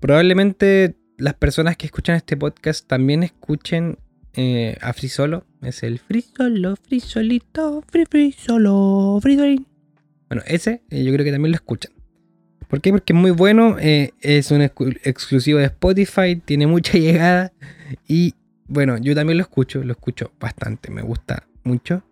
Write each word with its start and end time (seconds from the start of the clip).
probablemente 0.00 0.96
las 1.18 1.34
personas 1.34 1.76
que 1.76 1.86
escuchan 1.86 2.16
este 2.16 2.36
podcast 2.36 2.86
también 2.86 3.22
escuchen 3.22 3.98
eh, 4.34 4.76
a 4.80 4.92
Free 4.92 5.08
Solo. 5.08 5.44
Es 5.62 5.82
el 5.82 5.98
Free 5.98 6.22
Solo, 6.22 6.76
Free 6.76 7.00
Solito, 7.00 7.84
Free 7.88 8.06
Free 8.06 8.32
Solo, 8.32 9.18
Free. 9.22 9.66
Bueno, 10.28 10.42
ese 10.46 10.82
eh, 10.90 11.04
yo 11.04 11.12
creo 11.12 11.24
que 11.24 11.32
también 11.32 11.52
lo 11.52 11.56
escuchan. 11.56 11.92
¿Por 12.68 12.80
qué? 12.80 12.90
Porque 12.92 13.12
es 13.12 13.18
muy 13.18 13.32
bueno, 13.32 13.76
eh, 13.80 14.12
es 14.20 14.50
un 14.50 14.62
exclusivo 14.62 15.58
de 15.58 15.66
Spotify, 15.66 16.36
tiene 16.36 16.66
mucha 16.66 16.96
llegada 16.98 17.52
y 18.06 18.34
bueno, 18.68 18.96
yo 18.98 19.14
también 19.14 19.36
lo 19.36 19.42
escucho, 19.42 19.82
lo 19.82 19.92
escucho 19.92 20.32
bastante, 20.38 20.90
me 20.90 21.02
gusta 21.02 21.46
mucho. 21.64 22.04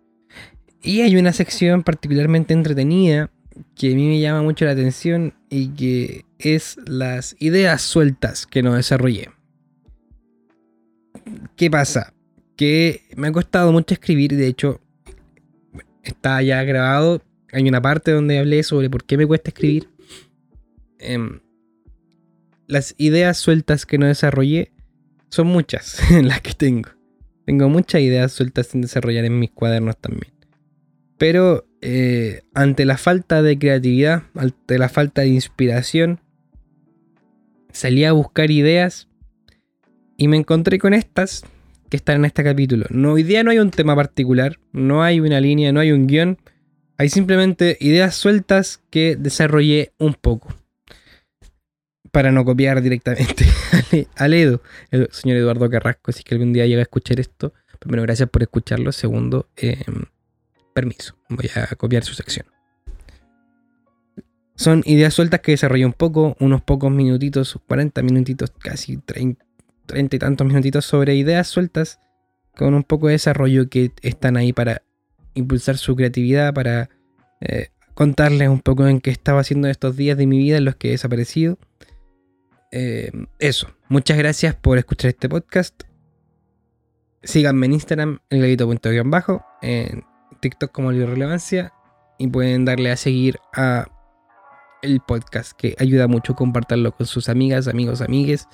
Y 0.81 1.01
hay 1.01 1.15
una 1.15 1.33
sección 1.33 1.83
particularmente 1.83 2.53
entretenida 2.53 3.31
que 3.75 3.91
a 3.91 3.95
mí 3.95 4.07
me 4.07 4.19
llama 4.19 4.41
mucho 4.41 4.65
la 4.65 4.71
atención 4.71 5.33
y 5.49 5.69
que 5.69 6.25
es 6.37 6.77
las 6.85 7.35
ideas 7.39 7.81
sueltas 7.81 8.45
que 8.45 8.63
no 8.63 8.73
desarrollé. 8.73 9.29
¿Qué 11.55 11.69
pasa? 11.69 12.13
Que 12.55 13.03
me 13.15 13.27
ha 13.27 13.31
costado 13.31 13.71
mucho 13.71 13.93
escribir, 13.93 14.35
de 14.35 14.47
hecho, 14.47 14.81
está 16.03 16.41
ya 16.41 16.63
grabado. 16.63 17.21
Hay 17.51 17.67
una 17.67 17.81
parte 17.81 18.11
donde 18.11 18.39
hablé 18.39 18.63
sobre 18.63 18.89
por 18.89 19.03
qué 19.03 19.17
me 19.17 19.27
cuesta 19.27 19.49
escribir. 19.49 19.89
Em, 20.99 21.39
las 22.67 22.93
ideas 22.97 23.37
sueltas 23.37 23.85
que 23.85 23.97
no 23.97 24.05
desarrollé 24.05 24.71
son 25.29 25.47
muchas 25.47 25.99
las 26.23 26.41
que 26.41 26.53
tengo. 26.53 26.89
Tengo 27.45 27.69
muchas 27.69 28.01
ideas 28.01 28.31
sueltas 28.31 28.67
sin 28.67 28.81
desarrollar 28.81 29.25
en 29.25 29.39
mis 29.39 29.51
cuadernos 29.51 29.97
también. 29.97 30.33
Pero 31.17 31.68
eh, 31.81 32.41
ante 32.53 32.85
la 32.85 32.97
falta 32.97 33.41
de 33.41 33.57
creatividad, 33.57 34.23
ante 34.35 34.77
la 34.77 34.89
falta 34.89 35.21
de 35.21 35.29
inspiración, 35.29 36.19
salí 37.71 38.03
a 38.05 38.11
buscar 38.11 38.51
ideas 38.51 39.07
y 40.17 40.27
me 40.27 40.37
encontré 40.37 40.79
con 40.79 40.93
estas 40.93 41.43
que 41.89 41.97
están 41.97 42.17
en 42.17 42.25
este 42.25 42.43
capítulo. 42.43 42.85
No, 42.89 43.13
hoy 43.13 43.23
día 43.23 43.43
no 43.43 43.51
hay 43.51 43.59
un 43.59 43.71
tema 43.71 43.95
particular, 43.95 44.59
no 44.71 45.03
hay 45.03 45.19
una 45.19 45.39
línea, 45.41 45.71
no 45.71 45.79
hay 45.79 45.91
un 45.91 46.07
guion. 46.07 46.37
Hay 46.97 47.09
simplemente 47.09 47.77
ideas 47.79 48.15
sueltas 48.15 48.81
que 48.89 49.15
desarrollé 49.15 49.93
un 49.97 50.13
poco. 50.13 50.53
Para 52.11 52.31
no 52.31 52.43
copiar 52.43 52.81
directamente 52.81 53.45
al 54.15 54.33
Edo, 54.33 54.61
el 54.91 55.07
señor 55.11 55.37
Eduardo 55.37 55.69
Carrasco. 55.69 56.11
Si 56.11 56.19
es 56.19 56.25
que 56.25 56.35
algún 56.35 56.53
día 56.53 56.65
llega 56.65 56.79
a 56.79 56.83
escuchar 56.83 57.19
esto, 57.19 57.53
primero, 57.79 58.03
gracias 58.03 58.29
por 58.29 58.41
escucharlo. 58.41 58.91
Segundo, 58.91 59.47
eh, 59.55 59.83
Permiso, 60.79 61.13
voy 61.27 61.49
a 61.55 61.75
copiar 61.75 62.05
su 62.05 62.13
sección. 62.13 62.45
Son 64.55 64.81
ideas 64.85 65.13
sueltas 65.13 65.41
que 65.41 65.51
desarrollé 65.51 65.85
un 65.85 65.91
poco, 65.91 66.37
unos 66.39 66.61
pocos 66.61 66.89
minutitos, 66.89 67.59
40 67.67 68.01
minutitos, 68.01 68.53
casi 68.57 68.95
30, 68.95 69.43
y 69.93 70.19
tantos 70.19 70.47
minutitos 70.47 70.85
sobre 70.85 71.15
ideas 71.15 71.47
sueltas 71.47 71.99
con 72.55 72.73
un 72.73 72.83
poco 72.83 73.07
de 73.07 73.13
desarrollo 73.13 73.67
que 73.67 73.91
están 74.03 74.37
ahí 74.37 74.53
para 74.53 74.81
impulsar 75.33 75.77
su 75.77 75.97
creatividad, 75.97 76.53
para 76.53 76.89
eh, 77.41 77.71
contarles 77.93 78.47
un 78.47 78.61
poco 78.61 78.87
en 78.87 79.01
qué 79.01 79.09
estaba 79.09 79.41
haciendo 79.41 79.67
estos 79.67 79.97
días 79.97 80.17
de 80.17 80.27
mi 80.27 80.37
vida 80.37 80.55
en 80.55 80.63
los 80.63 80.77
que 80.77 80.87
he 80.87 80.91
desaparecido. 80.91 81.59
Eh, 82.71 83.11
eso, 83.39 83.67
muchas 83.89 84.17
gracias 84.17 84.55
por 84.55 84.77
escuchar 84.77 85.09
este 85.09 85.27
podcast. 85.27 85.83
Síganme 87.21 87.65
en 87.65 87.73
Instagram, 87.73 88.19
en 88.29 89.11
bajo, 89.11 89.45
en 89.61 90.05
TikTok 90.39 90.71
como 90.71 90.91
Relevancia 90.91 91.73
y 92.17 92.27
pueden 92.27 92.65
darle 92.65 92.91
a 92.91 92.97
seguir 92.97 93.39
a 93.53 93.87
el 94.81 95.01
podcast 95.01 95.53
que 95.53 95.75
ayuda 95.79 96.07
mucho 96.07 96.35
compartirlo 96.35 96.91
con 96.91 97.05
sus 97.05 97.29
amigas, 97.29 97.67
amigos, 97.67 98.01
amigues. 98.01 98.47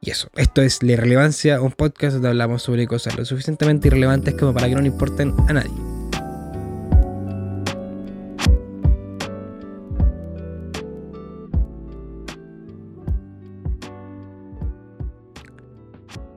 Y 0.00 0.10
eso, 0.10 0.28
esto 0.36 0.62
es 0.62 0.82
La 0.82 0.96
Relevancia, 0.96 1.60
un 1.60 1.72
podcast 1.72 2.14
donde 2.14 2.28
hablamos 2.28 2.62
sobre 2.62 2.86
cosas 2.86 3.16
lo 3.16 3.24
suficientemente 3.24 3.88
irrelevantes 3.88 4.34
como 4.34 4.52
para 4.52 4.68
que 4.68 4.74
no 4.74 4.82
le 4.82 4.88
importen 4.88 5.34
a 5.48 5.52
nadie. 5.54 5.72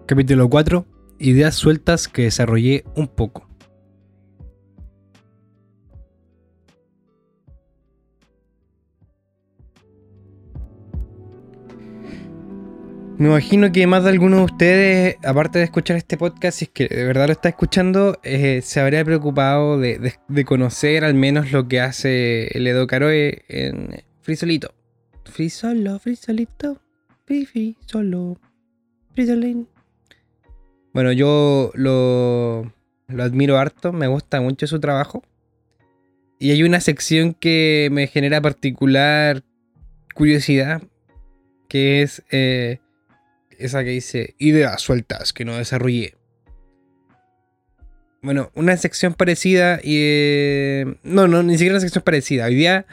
Capítulo 0.05 0.49
4. 0.49 0.85
Ideas 1.19 1.55
sueltas 1.55 2.07
que 2.07 2.21
desarrollé 2.21 2.85
un 2.95 3.09
poco. 3.09 3.46
Me 13.19 13.29
imagino 13.29 13.71
que 13.71 13.87
más 13.87 14.03
de 14.03 14.11
alguno 14.11 14.37
de 14.37 14.43
ustedes, 14.43 15.15
aparte 15.23 15.57
de 15.57 15.65
escuchar 15.65 15.97
este 15.97 16.17
podcast, 16.17 16.59
si 16.59 16.65
es 16.65 16.69
que 16.69 16.87
de 16.87 17.03
verdad 17.03 17.25
lo 17.25 17.31
está 17.31 17.49
escuchando, 17.49 18.19
eh, 18.21 18.61
se 18.61 18.79
habría 18.79 19.03
preocupado 19.03 19.79
de, 19.79 20.13
conocer 20.45 21.03
al 21.03 21.15
menos 21.15 21.51
lo 21.51 21.67
que 21.67 21.81
hace 21.81 22.55
el 22.55 22.67
Edo 22.67 22.85
Caroe 22.85 23.43
en 23.47 24.03
Frisolito. 24.21 24.71
Frisolo, 25.25 25.97
Frisolito, 25.97 26.79
Free 27.25 27.75
solo, 27.87 28.39
Frisolín. 29.15 29.67
Bueno, 30.93 31.11
yo 31.11 31.71
lo, 31.73 32.71
lo 33.07 33.23
admiro 33.23 33.57
harto, 33.57 33.93
me 33.93 34.05
gusta 34.05 34.41
mucho 34.41 34.67
su 34.67 34.79
trabajo. 34.79 35.23
Y 36.37 36.51
hay 36.51 36.61
una 36.61 36.81
sección 36.81 37.33
que 37.33 37.89
me 37.91 38.05
genera 38.05 38.41
particular 38.41 39.41
curiosidad, 40.13 40.83
que 41.67 42.03
es... 42.03 42.21
Eh, 42.29 42.77
esa 43.57 43.83
que 43.83 43.91
dice 43.91 44.35
ideas 44.37 44.81
sueltas 44.81 45.33
que 45.33 45.45
no 45.45 45.57
desarrollé. 45.57 46.15
Bueno, 48.21 48.51
una 48.55 48.75
sección 48.77 49.13
parecida 49.13 49.79
y... 49.83 49.97
Eh, 49.97 50.95
no, 51.03 51.27
no, 51.27 51.43
ni 51.43 51.53
siquiera 51.53 51.75
una 51.75 51.81
sección 51.81 52.03
parecida. 52.03 52.45
Hoy 52.45 52.55
día 52.55 52.85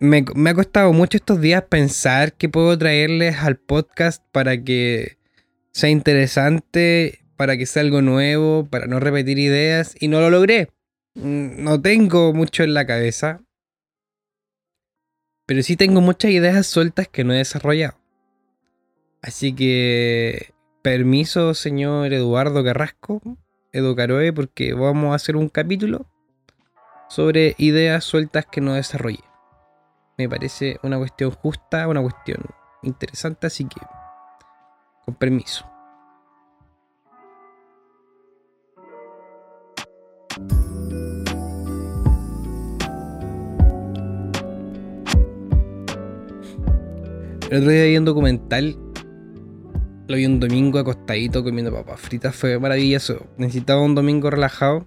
me, 0.00 0.24
me, 0.34 0.50
ha 0.50 0.54
costado 0.54 0.92
mucho 0.92 1.16
estos 1.16 1.40
días 1.40 1.64
pensar 1.64 2.34
que 2.34 2.48
puedo 2.48 2.76
traerles 2.78 3.36
al 3.38 3.56
podcast 3.56 4.22
para 4.30 4.62
que 4.62 5.18
sea 5.72 5.90
interesante, 5.90 7.24
para 7.36 7.56
que 7.56 7.66
sea 7.66 7.82
algo 7.82 8.02
nuevo, 8.02 8.66
para 8.68 8.86
no 8.86 9.00
repetir 9.00 9.38
ideas 9.38 9.94
y 9.98 10.08
no 10.08 10.20
lo 10.20 10.30
logré. 10.30 10.68
Mm, 11.14 11.62
no 11.64 11.80
tengo 11.80 12.32
mucho 12.32 12.62
en 12.62 12.74
la 12.74 12.86
cabeza. 12.86 13.40
Pero 15.46 15.62
sí 15.62 15.76
tengo 15.76 16.00
muchas 16.00 16.30
ideas 16.30 16.66
sueltas 16.66 17.08
que 17.08 17.24
no 17.24 17.32
he 17.32 17.38
desarrollado. 17.38 17.97
Así 19.20 19.52
que, 19.54 20.54
permiso, 20.82 21.54
señor 21.54 22.12
Eduardo 22.12 22.62
Carrasco, 22.62 23.20
Edu 23.72 23.96
Caroe, 23.96 24.32
porque 24.32 24.74
vamos 24.74 25.12
a 25.12 25.16
hacer 25.16 25.36
un 25.36 25.48
capítulo 25.48 26.06
sobre 27.08 27.54
ideas 27.58 28.04
sueltas 28.04 28.46
que 28.46 28.60
no 28.60 28.74
desarrollé. 28.74 29.24
Me 30.16 30.28
parece 30.28 30.78
una 30.82 30.98
cuestión 30.98 31.30
justa, 31.32 31.88
una 31.88 32.00
cuestión 32.00 32.42
interesante, 32.82 33.48
así 33.48 33.64
que, 33.64 33.80
con 35.04 35.14
permiso. 35.16 35.66
El 47.50 47.60
otro 47.60 47.70
día 47.70 47.84
vi 47.84 47.96
un 47.96 48.04
documental 48.04 48.87
lo 50.08 50.16
vi 50.16 50.24
un 50.24 50.40
domingo 50.40 50.78
acostadito 50.78 51.44
comiendo 51.44 51.70
papas 51.70 52.00
fritas, 52.00 52.34
fue 52.34 52.58
maravilloso. 52.58 53.26
Necesitaba 53.36 53.82
un 53.82 53.94
domingo 53.94 54.30
relajado 54.30 54.86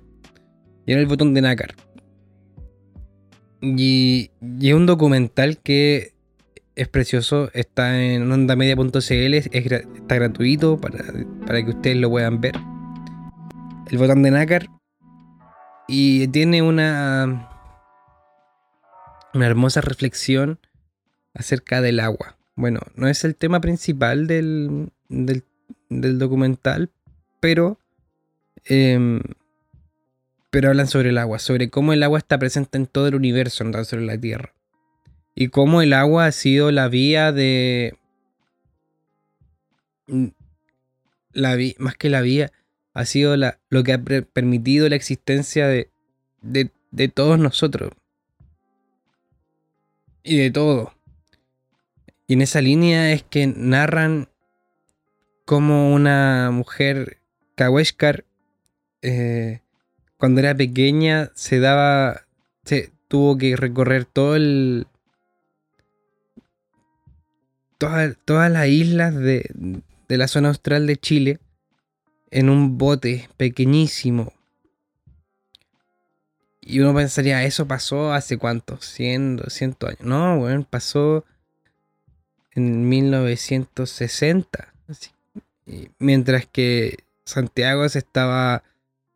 y 0.86 0.92
era 0.92 1.02
el 1.02 1.08
botón 1.08 1.36
de 1.36 1.42
nácar. 1.42 1.76
Y, 3.62 4.32
y 4.42 4.70
es 4.70 4.74
un 4.74 4.88
documental 4.88 5.60
que 5.60 6.16
es 6.76 6.88
precioso, 6.88 7.52
está 7.54 8.02
en 8.02 8.32
ondamedia.cl, 8.32 9.34
está 9.36 10.16
gratuito 10.16 10.82
para, 10.82 11.06
para 11.46 11.64
que 11.64 11.70
ustedes 11.70 11.98
lo 11.98 12.10
puedan 12.10 12.42
ver. 12.42 12.56
El 13.92 13.98
botón 14.00 14.24
de 14.24 14.32
nácar. 14.32 14.68
Y 15.88 16.30
tiene 16.30 16.64
una, 16.64 17.48
una 19.36 19.46
hermosa 19.46 19.82
reflexión 19.82 20.60
acerca 21.36 21.80
del 21.82 22.00
agua. 22.00 22.38
Bueno, 22.56 22.80
no 22.96 23.08
es 23.08 23.24
el 23.24 23.36
tema 23.36 23.62
principal 23.62 24.26
del, 24.26 24.92
del, 25.12 25.44
documental, 26.18 26.90
pero, 27.40 27.78
em, 28.66 29.22
pero 30.50 30.70
hablan 30.70 30.88
sobre 30.88 31.10
el 31.10 31.18
agua, 31.18 31.40
sobre 31.40 31.70
cómo 31.70 31.94
el 31.94 32.04
agua 32.04 32.18
está 32.18 32.40
presente 32.40 32.78
en 32.78 32.88
todo 32.88 33.08
el 33.08 33.16
universo, 33.16 33.64
no 33.64 33.84
sobre 33.84 34.06
la 34.06 34.18
Tierra. 34.18 34.54
Y 35.36 35.50
cómo 35.50 35.82
el 35.82 35.94
agua 35.94 36.26
ha 36.26 36.32
sido 36.32 36.72
la 36.72 36.88
vía 36.88 37.32
de... 37.32 37.98
Mm, 40.08 40.28
la 41.34 41.58
más 41.78 41.96
que 41.96 42.10
la 42.10 42.22
vía, 42.22 42.52
ha 42.94 43.06
sido 43.06 43.38
la, 43.38 43.60
lo 43.70 43.84
que 43.84 43.94
ha 43.94 44.02
permitido 44.04 44.90
la 44.90 44.98
existencia 44.98 45.68
de, 45.68 45.90
de, 46.42 46.72
de 46.92 47.08
todos 47.08 47.40
nosotros. 47.40 47.92
Y 50.24 50.38
de 50.38 50.52
todo. 50.52 50.94
Y 52.28 52.34
en 52.34 52.42
esa 52.42 52.62
línea 52.62 53.14
es 53.14 53.24
que 53.24 53.48
narran 53.48 54.28
cómo 55.52 55.94
una 55.94 56.50
mujer 56.54 57.18
Kaweshkar, 57.56 58.24
eh, 59.02 59.60
cuando 60.16 60.40
era 60.40 60.56
pequeña, 60.56 61.30
se 61.36 61.60
daba. 61.60 62.22
Se, 62.64 62.94
tuvo 63.10 63.38
que 63.38 63.58
recorrer 63.58 64.06
todo 64.06 64.38
el. 64.38 64.88
todas 67.78 68.50
las 68.50 68.68
islas 68.70 69.14
de, 69.14 69.44
de 70.08 70.18
la 70.18 70.30
zona 70.30 70.48
austral 70.48 70.88
de 70.88 70.96
Chile 70.96 71.40
en 72.30 72.48
un 72.48 72.78
bote 72.78 73.28
pequeñísimo. 73.36 74.32
Y 76.62 76.80
uno 76.80 76.96
pensaría, 76.96 77.44
¿eso 77.44 77.68
pasó 77.68 78.14
hace 78.14 78.38
cuánto? 78.38 78.78
¿100, 78.78 79.36
200 79.36 79.90
años? 79.90 80.02
No, 80.02 80.40
bueno, 80.40 80.66
pasó 80.70 81.26
en 82.54 82.88
1960. 82.88 84.71
Mientras 86.00 86.46
que 86.46 86.98
Santiago 87.26 87.88
se 87.90 88.00
estaba 88.00 88.64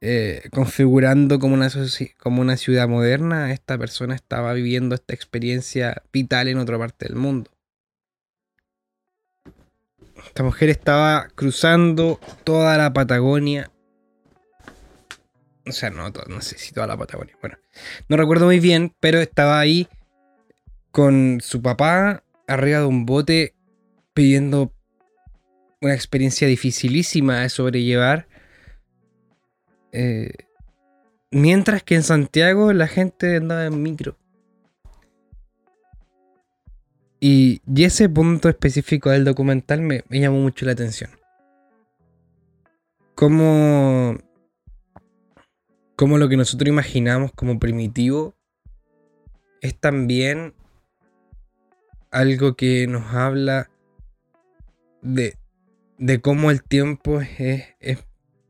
eh, 0.01 0.44
configurando 0.51 1.39
como 1.39 1.56
una, 1.56 1.69
como 2.18 2.42
una 2.42 2.57
ciudad 2.57 2.88
moderna, 2.88 3.51
esta 3.51 3.77
persona 3.77 4.15
estaba 4.15 4.53
viviendo 4.53 4.95
esta 4.95 5.13
experiencia 5.13 6.03
vital 6.13 6.47
en 6.47 6.59
otra 6.59 6.77
parte 6.77 7.07
del 7.07 7.15
mundo. 7.15 7.51
Esta 10.27 10.44
mujer 10.44 10.69
estaba 10.69 11.27
cruzando 11.36 12.19
toda 12.44 12.77
la 12.77 12.94
Patagonia. 12.94 13.71
O 15.65 15.71
sea, 15.71 15.89
no, 15.89 16.09
no 16.09 16.41
sé 16.41 16.57
si 16.57 16.74
toda 16.74 16.88
la 16.88 16.98
Patagonia. 16.98 17.36
Bueno, 17.41 17.57
no 18.09 18.18
recuerdo 18.18 18.45
muy 18.45 18.59
bien, 18.59 18.94
pero 19.00 19.19
estaba 19.19 19.59
ahí 19.59 19.88
con 20.91 21.39
su 21.41 21.62
papá 21.62 22.24
arriba 22.48 22.80
de 22.80 22.86
un 22.86 23.06
bote 23.06 23.56
pidiendo 24.13 24.71
una 25.85 25.93
experiencia 25.93 26.47
dificilísima 26.47 27.41
de 27.41 27.49
sobrellevar. 27.49 28.27
Eh, 29.91 30.31
mientras 31.31 31.83
que 31.83 31.95
en 31.95 32.03
Santiago 32.03 32.73
la 32.73 32.87
gente 32.87 33.37
andaba 33.37 33.65
en 33.65 33.81
micro. 33.81 34.17
Y, 37.19 37.61
ese 37.75 38.09
punto 38.09 38.49
específico 38.49 39.09
del 39.09 39.25
documental 39.25 39.81
me, 39.81 40.03
llamó 40.09 40.39
mucho 40.41 40.65
la 40.65 40.73
atención. 40.73 41.09
Cómo, 43.15 44.17
cómo 45.95 46.17
lo 46.17 46.27
que 46.27 46.38
nosotros 46.38 46.67
imaginamos 46.67 47.31
como 47.31 47.57
primitivo 47.57 48.35
es 49.61 49.79
también 49.79 50.53
algo 52.11 52.55
que 52.55 52.85
nos 52.88 53.13
habla 53.13 53.71
de, 55.01 55.38
de 55.97 56.21
cómo 56.21 56.51
el 56.51 56.63
tiempo 56.63 57.21
es, 57.21 57.63
es, 57.80 58.00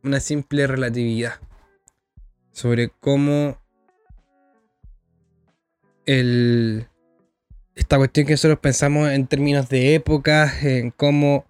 una 0.03 0.19
simple 0.19 0.67
relatividad. 0.67 1.39
Sobre 2.51 2.89
cómo 2.89 3.59
el, 6.05 6.87
esta 7.75 7.97
cuestión 7.97 8.25
que 8.25 8.33
nosotros 8.33 8.59
pensamos 8.59 9.09
en 9.09 9.27
términos 9.27 9.67
de 9.69 9.95
épocas, 9.95 10.63
en 10.63 10.91
cómo 10.91 11.45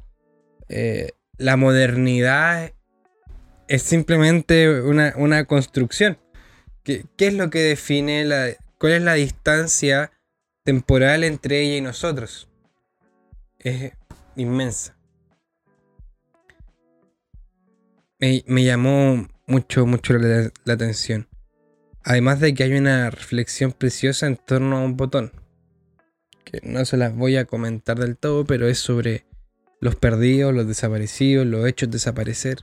eh, 0.69 1.11
la 1.37 1.57
modernidad 1.57 2.71
es 3.67 3.83
simplemente 3.83 4.81
una, 4.81 5.45
construcción. 5.45 6.17
¿Qué, 6.83 7.05
es 7.17 7.33
lo 7.33 7.49
que 7.49 7.59
define 7.59 8.25
la, 8.25 8.49
cuál 8.79 8.93
es 8.93 9.01
la 9.01 9.13
distancia 9.13 10.11
temporal 10.63 11.23
entre 11.23 11.61
ella 11.61 11.77
y 11.77 11.81
nosotros? 11.81 12.47
Es 13.59 13.93
inmensa. 14.35 14.95
Me, 18.47 18.63
llamó 18.63 19.27
mucho, 19.45 19.85
mucho 19.85 20.13
la 20.13 20.73
atención. 20.73 21.27
Además 22.03 22.39
de 22.39 22.53
que 22.53 22.63
hay 22.63 22.73
una 22.73 23.09
reflexión 23.09 23.71
preciosa 23.71 24.27
en 24.27 24.37
torno 24.37 24.77
a 24.77 24.81
un 24.81 24.95
botón 24.95 25.31
que 26.43 26.61
no 26.63 26.85
se 26.85 26.97
las 26.97 27.15
voy 27.15 27.37
a 27.37 27.45
comentar 27.45 27.99
del 27.99 28.17
todo, 28.17 28.45
pero 28.45 28.67
es 28.67 28.79
sobre 28.79 29.25
los 29.81 29.95
perdidos, 29.95 30.53
los 30.53 30.67
desaparecidos, 30.67 31.45
los 31.45 31.67
hechos 31.67 31.91
desaparecer. 31.91 32.59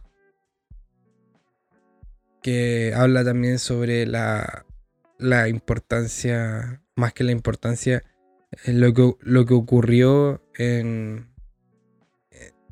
Que 2.43 2.93
habla 2.95 3.25
también 3.25 3.59
sobre 3.59 4.07
la, 4.07 4.65
la 5.19 5.49
importancia, 5.49 6.83
más 6.97 7.13
que 7.13 7.25
la 7.25 7.33
importancia, 7.33 8.03
lo 8.67 8.93
que, 8.95 9.15
lo 9.21 9.47
que 9.47 9.55
ocurrió 9.55 10.43
en, 10.57 11.29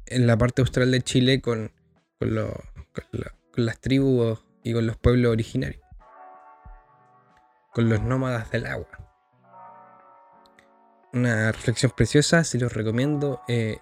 en 0.06 0.26
la 0.26 0.36
parte 0.36 0.62
austral 0.62 0.90
de 0.90 1.02
Chile 1.02 1.40
con, 1.40 1.72
con, 2.18 2.34
con 2.92 3.66
las 3.66 3.80
tribus 3.80 4.44
y 4.62 4.72
con 4.72 4.86
los 4.86 4.96
pueblos 4.96 5.32
originarios. 5.32 5.82
Con 7.72 7.88
los 7.88 8.02
nómadas 8.02 8.50
del 8.50 8.66
agua 8.66 9.10
una 11.12 11.52
reflexión 11.52 11.92
preciosa, 11.94 12.44
si 12.44 12.58
los 12.58 12.72
recomiendo. 12.72 13.42
Eh, 13.48 13.78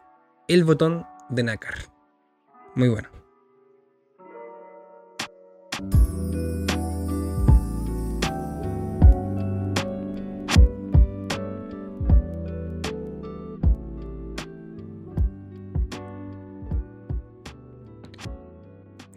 el 0.48 0.64
botón 0.64 1.06
de 1.28 1.42
nácar. 1.42 1.74
Muy 2.74 2.88
bueno. 2.88 3.17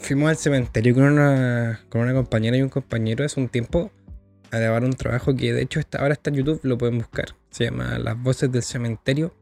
Fuimos 0.01 0.31
al 0.31 0.37
cementerio 0.37 0.95
con 0.95 1.03
una, 1.03 1.79
con 1.89 2.01
una 2.01 2.13
compañera 2.13 2.57
y 2.57 2.61
un 2.63 2.69
compañero 2.69 3.23
hace 3.23 3.39
un 3.39 3.47
tiempo 3.47 3.91
a 4.49 4.57
grabar 4.57 4.83
un 4.83 4.93
trabajo 4.93 5.35
que 5.35 5.53
de 5.53 5.61
hecho 5.61 5.79
está, 5.79 5.99
ahora 5.99 6.13
está 6.13 6.31
en 6.31 6.37
YouTube, 6.37 6.59
lo 6.63 6.77
pueden 6.77 6.97
buscar. 6.97 7.35
Se 7.51 7.65
llama 7.65 7.99
Las 7.99 8.21
voces 8.21 8.51
del 8.51 8.63
cementerio. 8.63 9.33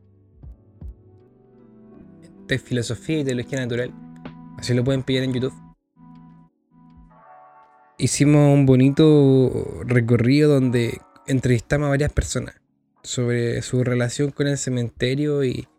De 2.47 2.59
filosofía 2.59 3.19
y 3.19 3.23
teología 3.23 3.59
natural. 3.59 3.93
Así 4.57 4.73
lo 4.73 4.83
pueden 4.83 5.03
pillar 5.03 5.23
en 5.23 5.33
YouTube. 5.33 5.53
Hicimos 7.97 8.53
un 8.53 8.65
bonito 8.65 9.81
recorrido 9.85 10.53
donde 10.53 10.99
entrevistamos 11.25 11.87
a 11.87 11.89
varias 11.89 12.11
personas 12.11 12.55
sobre 13.01 13.61
su 13.61 13.83
relación 13.85 14.31
con 14.31 14.47
el 14.47 14.57
cementerio 14.57 15.43
y, 15.45 15.69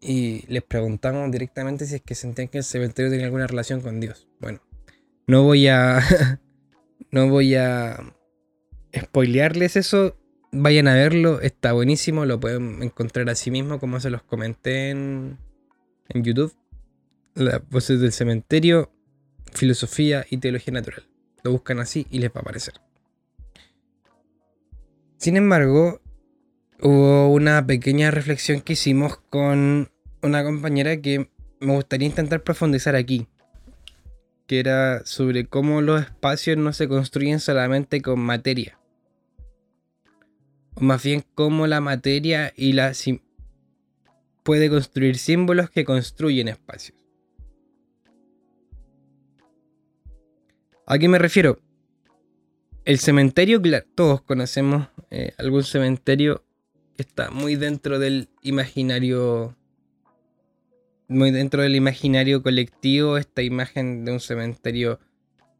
y 0.00 0.44
les 0.48 0.62
preguntamos 0.62 1.30
directamente 1.30 1.86
si 1.86 1.96
es 1.96 2.02
que 2.02 2.14
sentían 2.14 2.48
que 2.48 2.58
el 2.58 2.64
cementerio 2.64 3.10
tenía 3.10 3.26
alguna 3.26 3.46
relación 3.46 3.80
con 3.80 4.00
Dios. 4.00 4.28
Bueno, 4.40 4.60
no 5.26 5.42
voy 5.42 5.68
a 5.68 6.00
no 7.10 7.28
voy 7.28 7.54
a 7.54 8.14
spoilearles 8.96 9.76
eso. 9.76 10.16
Vayan 10.50 10.88
a 10.88 10.94
verlo, 10.94 11.40
está 11.40 11.72
buenísimo. 11.72 12.24
Lo 12.24 12.40
pueden 12.40 12.82
encontrar 12.82 13.28
así 13.28 13.50
mismo, 13.50 13.78
como 13.78 14.00
se 14.00 14.10
los 14.10 14.22
comenté 14.22 14.90
en, 14.90 15.38
en 16.08 16.24
YouTube. 16.24 16.54
Las 17.34 17.68
voces 17.68 18.00
del 18.00 18.12
cementerio, 18.12 18.90
filosofía 19.52 20.24
y 20.30 20.38
teología 20.38 20.72
natural. 20.72 21.06
Lo 21.42 21.52
buscan 21.52 21.80
así 21.80 22.06
y 22.10 22.18
les 22.18 22.30
va 22.30 22.36
a 22.36 22.40
aparecer. 22.40 22.74
Sin 25.18 25.36
embargo, 25.36 26.00
hubo 26.80 27.32
una 27.32 27.66
pequeña 27.66 28.10
reflexión 28.10 28.60
que 28.60 28.74
hicimos 28.74 29.18
con 29.30 29.90
una 30.22 30.44
compañera 30.44 31.00
que 31.00 31.30
me 31.60 31.74
gustaría 31.74 32.08
intentar 32.08 32.42
profundizar 32.42 32.94
aquí 32.94 33.26
que 34.48 34.58
era 34.58 35.04
sobre 35.04 35.46
cómo 35.46 35.82
los 35.82 36.00
espacios 36.00 36.56
no 36.56 36.72
se 36.72 36.88
construyen 36.88 37.38
solamente 37.38 38.00
con 38.00 38.18
materia. 38.18 38.78
O 40.74 40.80
más 40.80 41.02
bien 41.04 41.22
cómo 41.34 41.66
la 41.66 41.82
materia 41.82 42.54
y 42.56 42.72
la 42.72 42.92
puede 44.42 44.70
construir 44.70 45.18
símbolos 45.18 45.68
que 45.68 45.84
construyen 45.84 46.48
espacios. 46.48 46.96
¿A 50.86 50.98
qué 50.98 51.08
me 51.08 51.18
refiero? 51.18 51.60
El 52.86 52.98
cementerio, 53.00 53.60
todos 53.94 54.22
conocemos 54.22 54.88
eh, 55.10 55.34
algún 55.36 55.62
cementerio 55.62 56.46
está 56.98 57.30
muy 57.30 57.56
dentro 57.56 57.98
del 57.98 58.28
imaginario 58.42 59.56
muy 61.08 61.30
dentro 61.30 61.62
del 61.62 61.74
imaginario 61.74 62.42
colectivo 62.42 63.16
esta 63.16 63.42
imagen 63.42 64.04
de 64.04 64.12
un 64.12 64.20
cementerio 64.20 65.00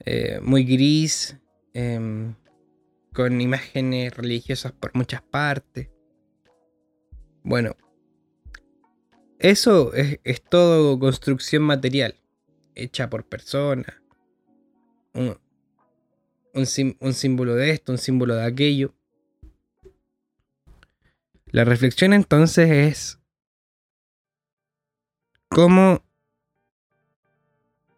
eh, 0.05 0.41
muy 0.43 0.65
gris, 0.65 1.37
em, 1.73 2.35
con 3.15 3.41
imágenes 3.41 4.15
religiosas 4.15 4.73
por 4.73 4.95
muchas 4.95 5.23
partes. 5.23 5.89
Bueno, 7.43 7.77
eso 9.39 9.93
es, 9.95 10.19
todo 10.49 10.99
construcción 10.99 11.63
material, 11.63 12.15
hecha 12.75 13.09
por 13.09 13.27
personas. 13.27 13.95
Un, 15.15 15.37
un 16.53 17.15
símbolo 17.15 17.55
de 17.55 17.71
esto, 17.71 17.93
un 17.93 17.99
símbolo 17.99 18.35
de 18.35 18.45
aquello. 18.45 18.95
La 21.51 21.65
reflexión 21.65 22.13
entonces 22.13 22.71
es 22.71 23.19
cómo... 25.49 26.03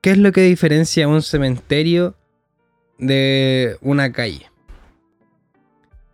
¿Qué 0.00 0.12
es 0.12 0.19
lo 0.19 0.33
que 0.33 0.40
diferencia 0.42 1.09
un 1.09 1.21
cementerio 1.21 2.16
de 2.99 3.76
una 3.83 4.12
calle? 4.12 4.50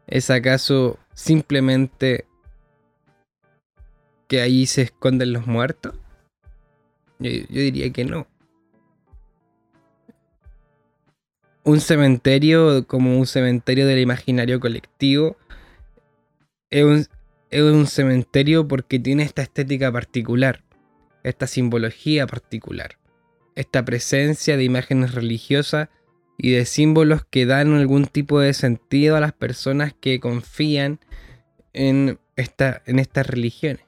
¿Es 0.08 0.30
acaso 0.30 0.98
simplemente 1.14 2.26
que 4.26 4.40
ahí 4.40 4.66
se 4.66 4.82
esconden 4.82 5.32
los 5.32 5.46
muertos? 5.46 5.94
Yo, 7.18 7.30
diría 7.48 7.92
que 7.92 8.04
no. 8.04 8.26
Un 11.62 11.80
cementerio 11.80 12.86
como 12.86 13.18
un 13.18 13.26
cementerio 13.26 13.86
del 13.86 14.00
imaginario 14.00 14.58
colectivo 14.58 15.36
es 16.70 16.84
un, 16.84 17.06
es 17.50 17.62
un 17.62 17.86
cementerio 17.86 18.66
porque 18.66 18.98
tiene 18.98 19.22
esta 19.22 19.42
estética 19.42 19.92
particular, 19.92 20.62
esta 21.22 21.46
simbología 21.46 22.26
particular, 22.26 22.98
esta 23.54 23.84
presencia 23.84 24.56
de 24.56 24.64
imágenes 24.64 25.14
religiosas 25.14 25.88
y 26.38 26.52
de 26.52 26.64
símbolos 26.66 27.24
que 27.28 27.46
dan 27.46 27.74
algún 27.74 28.06
tipo 28.06 28.40
de 28.40 28.52
sentido 28.52 29.16
a 29.16 29.20
las 29.20 29.32
personas 29.32 29.94
que 29.98 30.20
confían 30.20 31.00
en, 31.72 32.18
esta, 32.36 32.82
en 32.86 32.98
estas 32.98 33.26
religiones. 33.26 33.82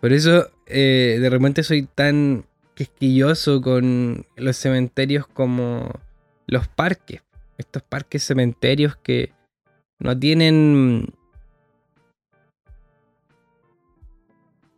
Por 0.00 0.12
eso 0.12 0.50
eh, 0.66 1.18
de 1.20 1.30
repente 1.30 1.62
soy 1.62 1.82
tan 1.82 2.46
quisquilloso 2.74 3.60
con 3.60 4.26
los 4.36 4.56
cementerios 4.56 5.26
como 5.26 5.90
los 6.46 6.66
parques. 6.68 7.22
Estos 7.58 7.82
parques 7.82 8.24
cementerios 8.24 8.96
que 8.96 9.32
no 10.02 10.18
tienen... 10.18 11.12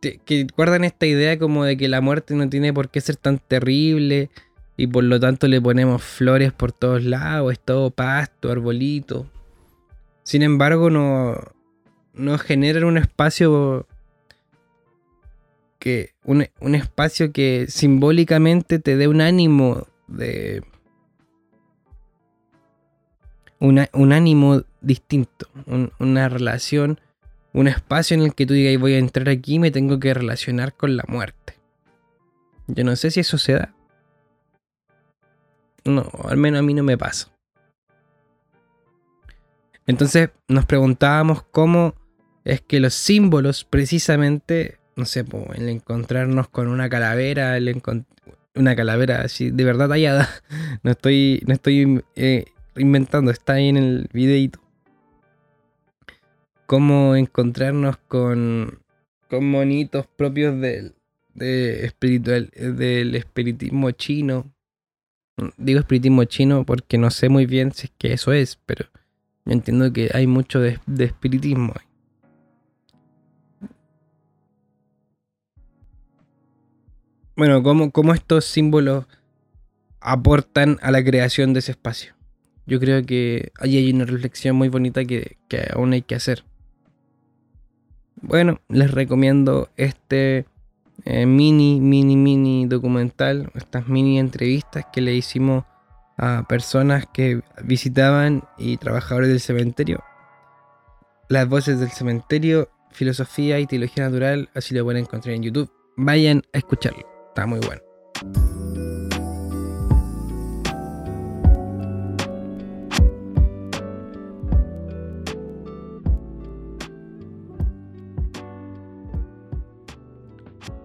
que 0.01 0.45
guardan 0.55 0.83
esta 0.83 1.07
idea 1.07 1.39
como 1.39 1.63
de 1.65 1.77
que 1.77 1.87
la 1.87 1.99
muerte 1.99 2.35
no 2.35 2.47
tiene 2.47 2.71
por 2.71 2.89
qué 2.89 3.01
ser 3.01 3.15
tan 3.15 3.39
terrible 3.39 4.29
y 4.77 4.85
por 4.85 5.03
lo 5.03 5.19
tanto 5.19 5.47
le 5.47 5.59
ponemos 5.59 6.03
flores 6.03 6.53
por 6.53 6.71
todos 6.71 7.03
lados, 7.03 7.53
es 7.53 7.59
todo 7.59 7.89
pasto, 7.89 8.51
arbolito. 8.51 9.25
Sin 10.23 10.43
embargo, 10.43 10.91
no, 10.91 11.35
no 12.13 12.37
generan 12.37 12.83
un 12.83 12.97
espacio 12.97 13.87
que 15.79 16.13
un, 16.23 16.41
espacio 16.75 17.31
que 17.31 17.67
simbólicamente 17.69 18.79
te 18.79 18.97
dé 18.97 19.07
un 19.07 19.21
ánimo 19.21 19.87
de 20.07 20.63
un 23.59 24.11
ánimo 24.13 24.63
distinto, 24.85 25.47
una 25.99 26.29
relación, 26.29 26.99
un 27.53 27.67
espacio 27.67 28.15
en 28.15 28.21
el 28.21 28.35
que 28.35 28.45
tú 28.45 28.53
digas 28.53 28.79
voy 28.79 28.93
a 28.93 28.99
entrar 28.99 29.29
aquí 29.29 29.55
y 29.55 29.59
me 29.59 29.71
tengo 29.71 29.99
que 29.99 30.13
relacionar 30.13 30.73
con 30.73 30.95
la 30.95 31.03
muerte. 31.07 31.57
Yo 32.67 32.83
no 32.83 32.95
sé 32.95 33.11
si 33.11 33.19
eso 33.19 33.37
se 33.37 33.53
da. 33.53 33.73
No, 35.83 36.09
al 36.27 36.37
menos 36.37 36.59
a 36.59 36.63
mí 36.63 36.73
no 36.73 36.83
me 36.83 36.97
pasa. 36.97 37.31
Entonces 39.87 40.29
nos 40.47 40.65
preguntábamos 40.65 41.43
cómo 41.51 41.93
es 42.43 42.61
que 42.61 42.79
los 42.79 42.93
símbolos 42.93 43.63
precisamente, 43.63 44.79
no 44.95 45.05
sé, 45.05 45.25
el 45.55 45.69
encontrarnos 45.69 46.47
con 46.47 46.67
una 46.67 46.89
calavera, 46.89 47.57
una 48.55 48.75
calavera 48.75 49.21
así 49.21 49.51
de 49.51 49.63
verdad 49.63 49.89
tallada, 49.89 50.29
no 50.83 50.91
estoy, 50.91 51.43
no 51.45 51.53
estoy 51.53 52.03
eh, 52.15 52.45
inventando, 52.75 53.31
está 53.31 53.53
ahí 53.53 53.69
en 53.69 53.77
el 53.77 54.09
videito. 54.11 54.64
Cómo 56.65 57.15
encontrarnos 57.15 57.97
con, 58.07 58.79
con 59.29 59.49
monitos 59.49 60.07
propios 60.07 60.59
del, 60.59 60.95
de 61.33 61.85
espiritual, 61.85 62.49
del 62.55 63.15
espiritismo 63.15 63.91
chino, 63.91 64.55
Digo 65.57 65.79
espiritismo 65.79 66.23
chino 66.23 66.65
porque 66.65 66.97
no 66.97 67.09
sé 67.09 67.27
muy 67.27 67.45
bien 67.45 67.73
si 67.73 67.87
es 67.87 67.93
que 67.97 68.13
eso 68.13 68.31
es, 68.31 68.57
pero 68.65 68.85
yo 69.43 69.51
entiendo 69.51 69.91
que 69.91 70.09
hay 70.13 70.27
mucho 70.27 70.61
de, 70.61 70.79
espiritismo. 70.99 71.73
Bueno, 77.35 77.61
¿cómo, 77.63 77.91
¿cómo, 77.91 78.13
estos 78.13 78.45
símbolos 78.45 79.05
aportan 79.99 80.77
a 80.81 80.89
la 80.91 81.03
creación 81.03 81.51
de 81.51 81.59
ese 81.59 81.71
espacio? 81.71 82.15
Yo 82.65 82.79
creo 82.79 83.05
que 83.05 83.51
ahí 83.59 83.75
hay 83.75 83.91
una 83.91 84.05
reflexión 84.05 84.55
muy 84.55 84.69
bonita 84.69 85.03
que, 85.03 85.37
que 85.49 85.67
aún 85.73 85.91
hay 85.91 86.01
que 86.01 86.15
hacer. 86.15 86.45
Bueno, 88.21 88.59
les 88.69 88.91
recomiendo 88.91 89.69
este 89.77 90.45
eh, 91.03 91.25
mini, 91.25 91.79
mini, 91.79 92.15
mini 92.15 92.65
documental, 92.65 93.51
estas 93.53 93.87
mini 93.87 94.19
entrevistas 94.19 94.85
que 94.91 95.01
le 95.01 95.13
hicimos 95.13 95.65
a 96.17 96.45
personas 96.47 97.05
que 97.11 97.41
visitaban 97.63 98.43
y 98.57 98.77
trabajadores 98.77 99.29
del 99.29 99.41
cementerio. 99.41 100.03
Las 101.27 101.47
voces 101.49 101.79
del 101.79 101.89
cementerio, 101.89 102.69
filosofía 102.91 103.59
y 103.59 103.67
teología 103.67 104.05
natural, 104.05 104.49
así 104.55 104.73
lo 104.73 104.83
pueden 104.83 105.03
encontrar 105.03 105.35
en 105.35 105.43
YouTube. 105.43 105.71
Vayan 105.97 106.43
a 106.53 106.57
escucharlo, 106.57 107.05
está 107.29 107.45
muy 107.45 107.59
bueno. 107.59 107.81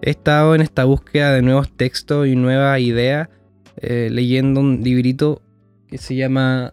He 0.03 0.09
estado 0.09 0.55
en 0.55 0.61
esta 0.61 0.83
búsqueda 0.83 1.31
de 1.31 1.43
nuevos 1.43 1.71
textos 1.77 2.25
y 2.27 2.35
nuevas 2.35 2.79
ideas, 2.79 3.29
eh, 3.77 4.09
leyendo 4.11 4.59
un 4.59 4.81
librito 4.81 5.43
que 5.87 5.99
se 5.99 6.15
llama 6.15 6.71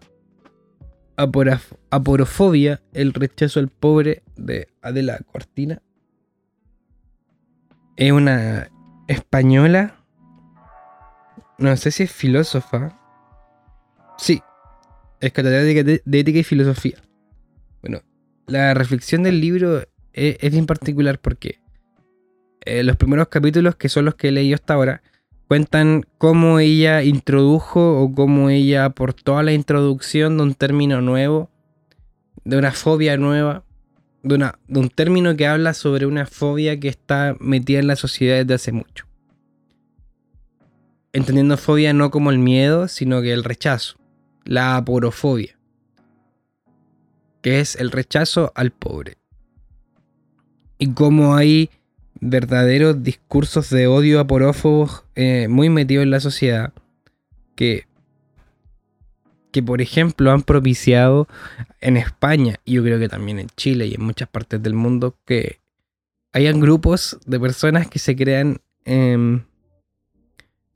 Aporofobia, 1.15 2.81
el 2.91 3.13
rechazo 3.13 3.59
al 3.59 3.67
pobre 3.67 4.23
de 4.35 4.67
Adela 4.81 5.19
Cortina. 5.31 5.79
Es 7.97 8.11
una 8.11 8.71
española, 9.07 10.03
no 11.59 11.77
sé 11.77 11.91
si 11.91 12.03
es 12.03 12.11
filósofa. 12.11 12.99
Sí, 14.17 14.41
es 15.19 15.31
catedrática 15.33 15.83
de, 15.83 16.19
ética 16.19 16.39
y 16.39 16.43
filosofía. 16.43 16.97
Bueno, 17.83 18.01
la 18.47 18.73
reflexión 18.73 19.21
del 19.21 19.39
libro 19.39 19.81
es, 20.13 20.37
es 20.39 20.51
bien 20.51 20.65
particular 20.65 21.19
porque 21.19 21.58
eh, 22.61 22.83
los 22.83 22.95
primeros 22.97 23.27
capítulos, 23.29 23.75
que 23.75 23.89
son 23.89 24.05
los 24.05 24.15
que 24.15 24.29
he 24.29 24.31
leído 24.31 24.55
hasta 24.55 24.73
ahora, 24.73 25.01
cuentan 25.47 26.05
cómo 26.17 26.59
ella 26.59 27.03
introdujo 27.03 28.01
o 28.01 28.13
cómo 28.13 28.49
ella 28.49 28.85
aportó 28.85 29.37
a 29.37 29.43
la 29.43 29.51
introducción 29.51 30.37
de 30.37 30.43
un 30.43 30.53
término 30.53 31.01
nuevo, 31.01 31.49
de 32.43 32.57
una 32.57 32.71
fobia 32.71 33.17
nueva, 33.17 33.63
de, 34.21 34.35
una, 34.35 34.59
de 34.67 34.79
un 34.79 34.89
término 34.89 35.35
que 35.35 35.47
habla 35.47 35.73
sobre 35.73 36.05
una 36.05 36.25
fobia 36.25 36.79
que 36.79 36.87
está 36.87 37.35
metida 37.39 37.79
en 37.79 37.87
la 37.87 37.95
sociedad 37.95 38.37
desde 38.37 38.53
hace 38.53 38.71
mucho. 38.71 39.05
Entendiendo 41.13 41.57
fobia 41.57 41.93
no 41.93 42.11
como 42.11 42.29
el 42.29 42.37
miedo, 42.37 42.87
sino 42.87 43.21
que 43.21 43.33
el 43.33 43.43
rechazo, 43.43 43.97
la 44.45 44.77
aporofobia, 44.77 45.57
que 47.41 47.59
es 47.59 47.75
el 47.75 47.89
rechazo 47.89 48.51
al 48.53 48.71
pobre. 48.71 49.17
Y 50.77 50.93
cómo 50.93 51.35
hay 51.35 51.71
verdaderos 52.21 53.03
discursos 53.03 53.69
de 53.69 53.87
odio 53.87 54.19
aporófobos 54.19 55.03
eh, 55.15 55.47
muy 55.49 55.69
metidos 55.69 56.03
en 56.03 56.11
la 56.11 56.19
sociedad 56.19 56.73
que, 57.55 57.85
que, 59.51 59.63
por 59.63 59.81
ejemplo, 59.81 60.31
han 60.31 60.43
propiciado 60.43 61.27
en 61.81 61.97
España, 61.97 62.55
y 62.65 62.73
yo 62.73 62.83
creo 62.83 62.99
que 62.99 63.09
también 63.09 63.39
en 63.39 63.47
Chile 63.55 63.87
y 63.87 63.95
en 63.95 64.03
muchas 64.03 64.29
partes 64.29 64.61
del 64.61 64.73
mundo, 64.73 65.15
que 65.25 65.59
hayan 66.31 66.59
grupos 66.59 67.19
de 67.25 67.39
personas 67.39 67.87
que 67.87 67.99
se 67.99 68.15
crean 68.15 68.61
en 68.85 69.43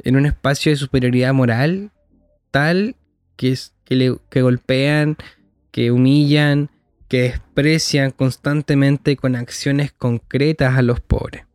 un 0.05 0.25
espacio 0.25 0.71
de 0.71 0.75
superioridad 0.75 1.33
moral 1.33 1.91
tal 2.51 2.95
que, 3.35 3.57
que, 3.85 4.17
que 4.29 4.41
golpean, 4.41 5.17
que 5.71 5.91
humillan, 5.91 6.69
que 7.13 7.21
desprecian 7.29 8.09
constantemente 8.09 9.15
con 9.17 9.35
acciones 9.35 9.91
concretas 9.91 10.75
a 10.75 10.81
los 10.81 10.99
pobres. 10.99 11.45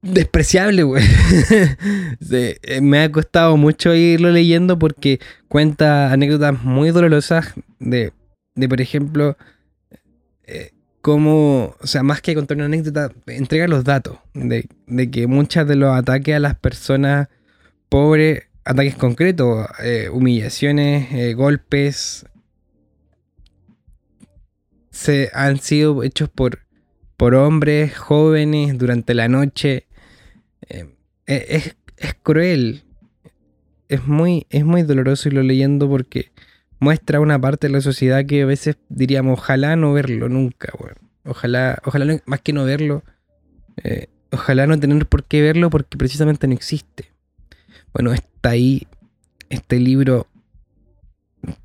Despreciable, 0.00 0.84
güey. 0.84 1.02
Eh, 2.30 2.80
me 2.80 3.00
ha 3.00 3.10
costado 3.10 3.56
mucho 3.56 3.92
irlo 3.92 4.30
leyendo 4.30 4.78
porque 4.78 5.18
cuenta 5.48 6.12
anécdotas 6.12 6.62
muy 6.62 6.90
dolorosas 6.90 7.52
de, 7.80 8.12
de 8.54 8.68
por 8.68 8.80
ejemplo, 8.80 9.36
eh, 10.44 10.70
cómo, 11.00 11.74
o 11.80 11.86
sea, 11.88 12.04
más 12.04 12.22
que 12.22 12.36
contar 12.36 12.56
una 12.56 12.66
anécdota, 12.66 13.10
entrega 13.26 13.66
los 13.66 13.82
datos 13.82 14.18
de, 14.32 14.68
de 14.86 15.10
que 15.10 15.26
muchos 15.26 15.66
de 15.66 15.74
los 15.74 15.92
ataques 15.92 16.36
a 16.36 16.38
las 16.38 16.56
personas 16.56 17.28
pobres 17.88 18.44
ataques 18.64 18.96
concretos, 18.96 19.66
eh, 19.82 20.08
humillaciones, 20.10 21.12
eh, 21.12 21.34
golpes, 21.34 22.26
se 24.90 25.30
han 25.32 25.58
sido 25.58 26.02
hechos 26.02 26.28
por, 26.28 26.60
por 27.16 27.34
hombres 27.34 27.96
jóvenes 27.96 28.78
durante 28.78 29.14
la 29.14 29.28
noche. 29.28 29.86
Eh, 30.68 30.86
es, 31.26 31.76
es, 31.96 32.14
cruel. 32.22 32.84
Es 33.88 34.06
muy, 34.06 34.46
es 34.50 34.64
muy 34.64 34.82
doloroso 34.82 35.28
irlo 35.28 35.42
leyendo 35.42 35.88
porque 35.88 36.32
muestra 36.78 37.20
una 37.20 37.40
parte 37.40 37.68
de 37.68 37.72
la 37.72 37.80
sociedad 37.80 38.24
que 38.26 38.42
a 38.42 38.46
veces 38.46 38.76
diríamos, 38.88 39.38
ojalá 39.38 39.76
no 39.76 39.92
verlo 39.92 40.28
nunca, 40.28 40.72
Ojalá, 41.24 41.78
ojalá 41.84 42.20
más 42.26 42.40
que 42.40 42.52
no 42.52 42.64
verlo, 42.64 43.04
ojalá 44.32 44.66
no 44.66 44.80
tener 44.80 45.06
por 45.06 45.22
qué 45.22 45.40
verlo 45.40 45.70
porque 45.70 45.96
precisamente 45.96 46.48
no 46.48 46.54
existe. 46.54 47.11
Bueno, 47.92 48.12
está 48.12 48.50
ahí 48.50 48.86
este 49.50 49.78
libro 49.78 50.26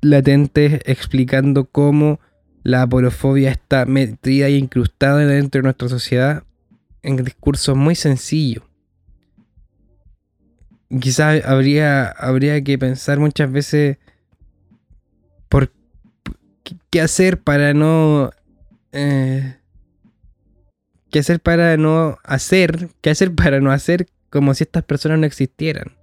latente 0.00 0.80
explicando 0.90 1.64
cómo 1.64 2.20
la 2.62 2.82
aporofobia 2.82 3.50
está 3.50 3.86
metida 3.86 4.46
e 4.46 4.58
incrustada 4.58 5.18
dentro 5.18 5.60
de 5.60 5.62
nuestra 5.64 5.88
sociedad 5.88 6.44
en 7.02 7.16
discursos 7.16 7.76
muy 7.76 7.94
sencillos. 7.94 8.64
Quizás 11.00 11.44
habría, 11.44 12.08
habría 12.08 12.62
que 12.62 12.78
pensar 12.78 13.18
muchas 13.18 13.50
veces 13.50 13.98
por 15.48 15.72
qué 16.90 17.00
hacer 17.00 17.40
para 17.40 17.74
no... 17.74 18.30
Eh, 18.92 19.56
qué 21.10 21.18
hacer 21.20 21.40
para 21.40 21.76
no 21.76 22.18
hacer, 22.24 22.90
qué 23.00 23.10
hacer 23.10 23.34
para 23.34 23.60
no 23.60 23.70
hacer 23.70 24.08
como 24.30 24.54
si 24.54 24.64
estas 24.64 24.84
personas 24.84 25.18
no 25.18 25.26
existieran. 25.26 25.97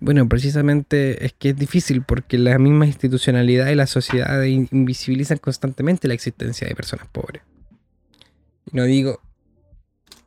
Bueno, 0.00 0.28
precisamente 0.28 1.24
es 1.24 1.32
que 1.32 1.50
es 1.50 1.56
difícil 1.56 2.02
porque 2.02 2.38
la 2.38 2.56
misma 2.58 2.86
institucionalidad 2.86 3.68
y 3.68 3.74
la 3.74 3.86
sociedad 3.86 4.42
invisibilizan 4.44 5.38
constantemente 5.38 6.06
la 6.06 6.14
existencia 6.14 6.68
de 6.68 6.74
personas 6.76 7.08
pobres. 7.08 7.42
No 8.70 8.84
digo, 8.84 9.20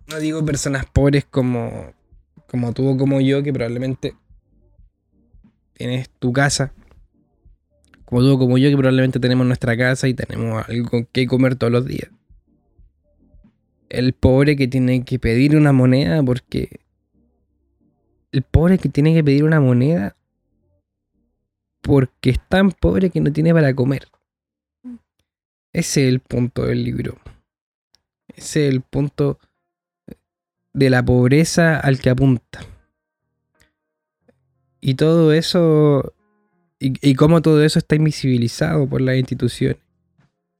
no 0.08 0.20
digo 0.20 0.44
personas 0.44 0.86
pobres 0.86 1.24
como, 1.24 1.94
como 2.48 2.74
tú 2.74 2.90
o 2.90 2.98
como 2.98 3.22
yo, 3.22 3.44
que 3.44 3.54
probablemente 3.54 4.14
tienes 5.74 6.10
tu 6.20 6.34
casa. 6.34 6.74
Como 8.04 8.22
tú 8.22 8.34
o 8.34 8.40
como 8.40 8.58
yo, 8.58 8.70
que 8.70 8.76
probablemente 8.76 9.22
tenemos 9.22 9.48
nuestra 9.48 9.78
casa 9.78 10.10
y 10.10 10.14
tenemos 10.14 10.68
algo 10.68 11.08
que 11.14 11.28
comer 11.28 11.56
todos 11.56 11.72
los 11.72 11.86
días. 11.86 12.10
El 13.88 14.12
pobre 14.12 14.58
que 14.58 14.68
tiene 14.68 15.06
que 15.06 15.18
pedir 15.18 15.56
una 15.56 15.72
moneda 15.72 16.22
porque 16.24 16.82
el 18.32 18.44
pobre 18.44 18.78
que 18.78 18.90
tiene 18.90 19.14
que 19.14 19.24
pedir 19.24 19.44
una 19.44 19.60
moneda 19.60 20.16
porque 21.82 22.32
es 22.32 22.40
tan 22.48 22.72
pobre 22.72 23.10
que 23.10 23.20
no 23.20 23.32
tiene 23.34 23.54
para 23.54 23.74
comer. 23.74 24.08
Ese 25.74 26.08
es 26.08 26.14
el 26.14 26.20
punto 26.20 26.66
del 26.66 26.84
libro. 26.84 27.18
Ese 28.36 28.68
es 28.68 28.74
el 28.74 28.82
punto 28.82 29.40
de 30.74 30.90
la 30.90 31.04
pobreza 31.04 31.80
al 31.80 32.00
que 32.00 32.10
apunta. 32.10 32.62
Y 34.80 34.96
todo 34.96 35.32
eso, 35.32 36.14
y, 36.80 37.16
cómo 37.16 37.42
todo 37.42 37.64
eso 37.64 37.80
está 37.80 37.96
invisibilizado 37.96 38.88
por 38.88 39.02
las 39.02 39.18
instituciones. 39.18 39.78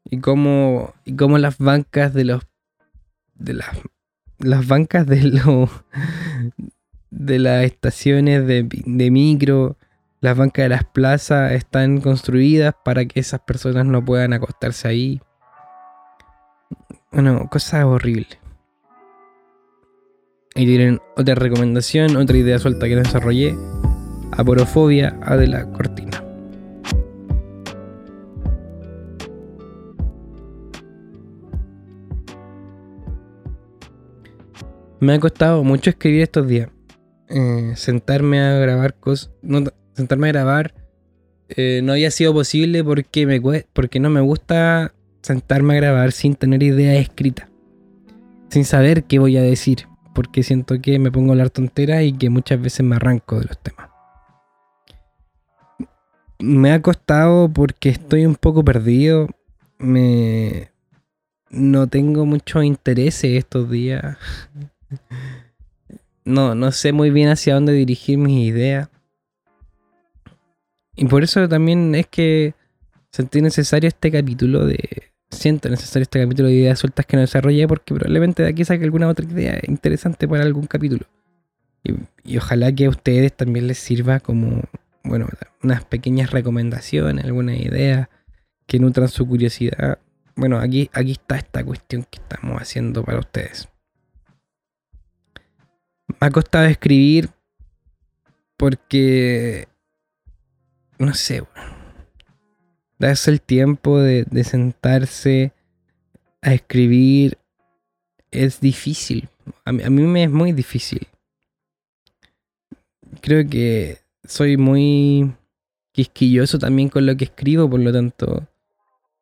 Y 0.06 0.20
cómo, 0.20 0.94
y 1.06 1.16
cómo 1.16 1.38
las 1.38 1.58
bancas 1.58 2.14
de 2.14 2.26
los, 2.26 2.44
de 3.36 3.54
las, 3.54 3.70
las 4.40 4.68
bancas 4.68 5.08
de 5.08 5.24
los, 5.24 5.70
de 7.12 7.40
las 7.40 7.66
estaciones 7.66 8.48
de, 8.48 9.12
micro, 9.12 9.78
las 10.22 10.38
bancas 10.38 10.64
de 10.64 10.70
las 10.70 10.86
plazas 10.86 11.52
están 11.52 12.00
construidas 12.00 12.74
para 12.84 13.06
que 13.06 13.20
esas 13.20 13.42
personas 13.42 13.86
no 13.86 14.04
puedan 14.04 14.34
acostarse 14.34 14.88
ahí. 14.88 15.22
Bueno, 17.12 17.48
cosas 17.50 17.84
horribles. 17.84 18.40
Ahí 20.56 20.66
tienen 20.66 21.00
otra 21.16 21.36
recomendación, 21.36 22.16
otra 22.16 22.38
idea 22.38 22.60
suelta 22.60 22.88
que 22.88 22.96
desarrollé. 22.96 23.56
Aporofobia 24.32 25.20
a 25.22 25.36
de 25.36 25.48
la 25.48 25.70
cortina. 25.72 26.24
Me 35.02 35.14
ha 35.14 35.20
costado 35.20 35.64
mucho 35.64 35.90
escribir 35.90 36.22
estos 36.22 36.48
días. 36.48 36.70
Eh, 37.34 37.74
sentarme 37.76 38.42
a 38.42 38.60
grabar 38.60 38.94
cosas. 38.96 39.32
No, 39.42 39.64
sentarme 39.94 40.30
a 40.30 40.32
grabar 40.34 40.74
eh, 41.56 41.82
no 41.84 41.92
había 41.92 42.12
sido 42.12 42.34
posible 42.34 42.84
porque, 42.84 43.26
me, 43.26 43.42
porque 43.74 44.00
no 44.00 44.10
me 44.10 44.22
gusta 44.22 44.94
sentarme 45.22 45.74
a 45.74 45.78
grabar 45.78 46.12
sin 46.14 46.36
tener 46.36 46.64
idea 46.64 46.96
escrita. 46.96 47.50
Sin 48.50 48.64
saber 48.66 49.04
qué 49.04 49.20
voy 49.20 49.38
a 49.38 49.42
decir. 49.42 49.88
Porque 50.14 50.44
siento 50.44 50.82
que 50.82 51.00
me 51.00 51.12
pongo 51.12 51.30
a 51.30 51.34
hablar 51.34 51.50
tontera 51.50 52.04
y 52.04 52.14
que 52.14 52.30
muchas 52.30 52.62
veces 52.62 52.86
me 52.86 52.96
arranco 52.96 53.40
de 53.40 53.46
los 53.46 53.58
temas. 53.60 53.90
Me 56.40 56.72
ha 56.72 56.82
costado 56.82 57.52
porque 57.52 57.90
estoy 57.90 58.26
un 58.26 58.36
poco 58.36 58.64
perdido. 58.64 59.28
Me. 59.78 60.72
No 61.50 61.88
tengo 61.88 62.26
mucho 62.26 62.64
interés 62.64 63.24
estos 63.26 63.70
días 63.70 64.18
no, 66.32 66.56
no 66.56 66.72
sé 66.72 66.94
muy 66.94 67.12
bien 67.12 67.30
hacia 67.30 67.54
dónde 67.54 67.74
dirigir 67.74 68.18
mis 68.18 68.48
ideas. 68.48 68.90
Y 70.96 71.06
por 71.06 71.24
eso 71.24 71.48
también 71.48 71.96
es 71.96 72.08
que 72.08 72.54
sentí 73.12 73.42
necesario 73.42 73.88
este 73.88 74.12
capítulo 74.12 74.66
de. 74.66 74.80
Siento 75.30 75.70
necesario 75.70 76.04
este 76.04 76.22
capítulo 76.22 76.50
de 76.50 76.56
ideas 76.56 76.80
sueltas 76.80 77.06
que 77.06 77.16
no 77.16 77.22
desarrollé 77.22 77.66
porque 77.68 77.94
probablemente 77.94 78.44
de 78.44 78.50
aquí 78.50 78.66
saque 78.66 78.84
alguna 78.84 79.08
otra 79.08 79.26
idea 79.26 79.60
interesante 79.66 80.28
para 80.28 80.44
algún 80.44 80.68
capítulo. 80.68 81.06
Y, 82.24 82.38
ojalá 82.38 82.72
que 82.74 82.86
a 82.86 82.90
ustedes 82.90 83.34
también 83.34 83.68
les 83.68 83.80
sirva 83.80 84.20
como, 84.20 84.62
bueno, 85.04 85.28
unas 85.64 85.86
pequeñas 85.86 86.32
recomendaciones, 86.32 87.24
alguna 87.26 87.56
idea 87.56 88.10
que 88.68 88.80
nutran 88.80 89.08
su 89.08 89.26
curiosidad. 89.26 90.00
Bueno, 90.36 90.60
aquí, 90.60 90.90
aquí 90.94 91.14
está 91.14 91.38
esta 91.38 91.64
cuestión 91.64 92.06
que 92.10 92.20
estamos 92.20 92.62
haciendo 92.62 93.04
para 93.04 93.20
ustedes. 93.20 93.71
Ha 96.22 96.30
costado 96.30 96.66
escribir 96.66 97.32
porque, 98.56 99.68
no 101.00 101.16
sé, 101.16 101.44
darse 103.00 103.32
el 103.32 103.42
tiempo 103.42 104.00
de, 104.00 104.44
sentarse 104.44 105.52
a 106.44 106.54
escribir 106.54 107.40
es 108.30 108.62
difícil. 108.62 109.30
A 109.66 109.72
mí, 109.72 109.84
me 109.90 110.26
es 110.26 110.30
muy 110.30 110.52
difícil. 110.52 111.08
Creo 113.20 113.50
que 113.50 113.98
soy 114.24 114.58
muy 114.58 115.34
quisquilloso 115.92 116.60
también 116.60 116.90
con 116.90 117.08
lo 117.08 117.18
que 117.18 117.26
escribo, 117.26 117.68
por 117.68 117.80
lo 117.80 117.92
tanto, 117.92 118.48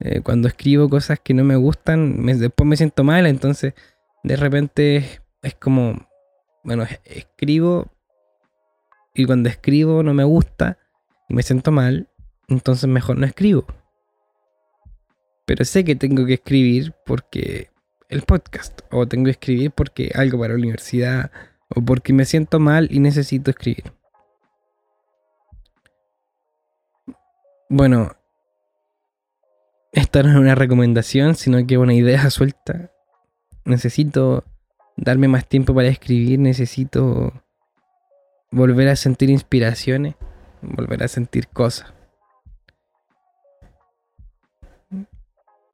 eh, 0.02 0.20
cuando 0.20 0.50
escribo 0.50 0.90
cosas 0.90 1.18
que 1.24 1.34
no 1.34 1.46
me 1.46 1.56
gustan, 1.56 2.26
después 2.26 2.68
me 2.68 2.76
siento 2.76 3.06
mal, 3.06 3.26
entonces 3.26 3.74
de 4.22 4.36
repente 4.36 5.22
es 5.42 5.56
como 5.56 6.09
bueno, 6.64 6.86
escribo 7.06 7.88
y 9.14 9.26
cuando 9.26 9.50
escribo 9.50 10.04
no 10.04 10.14
me 10.14 10.24
gusta 10.24 10.78
y 11.28 11.34
me 11.34 11.44
siento 11.44 11.72
mal, 11.72 12.10
entonces 12.48 12.90
mejor 12.90 13.18
no 13.18 13.26
escribo. 13.26 13.66
Pero 15.46 15.66
sé 15.66 15.84
que 15.84 15.96
tengo 15.96 16.26
que 16.26 16.36
escribir 16.36 16.94
porque 17.06 17.70
el 18.10 18.24
podcast, 18.24 18.82
o 18.92 19.08
tengo 19.08 19.26
que 19.26 19.32
escribir 19.32 19.72
porque 19.72 20.12
algo 20.16 20.40
para 20.40 20.54
la 20.54 20.60
universidad, 20.60 21.32
o 21.70 21.82
porque 21.82 22.14
me 22.14 22.26
siento 22.26 22.60
mal 22.60 22.88
y 22.92 23.00
necesito 23.00 23.52
escribir. 23.52 23.92
Bueno, 27.70 28.16
esta 29.92 30.24
no 30.24 30.30
es 30.30 30.36
una 30.36 30.56
recomendación, 30.56 31.36
sino 31.36 31.66
que 31.68 31.78
una 31.78 31.94
idea 31.94 32.30
suelta. 32.30 32.92
Necesito 33.66 34.44
darme 35.00 35.28
más 35.28 35.48
tiempo 35.48 35.74
para 35.74 35.88
escribir, 35.88 36.40
necesito 36.40 37.34
volver 38.52 38.90
a 38.90 38.96
sentir 38.96 39.30
inspiraciones, 39.30 40.16
volver 40.62 41.04
a 41.04 41.08
sentir 41.08 41.48
cosas. 41.48 41.94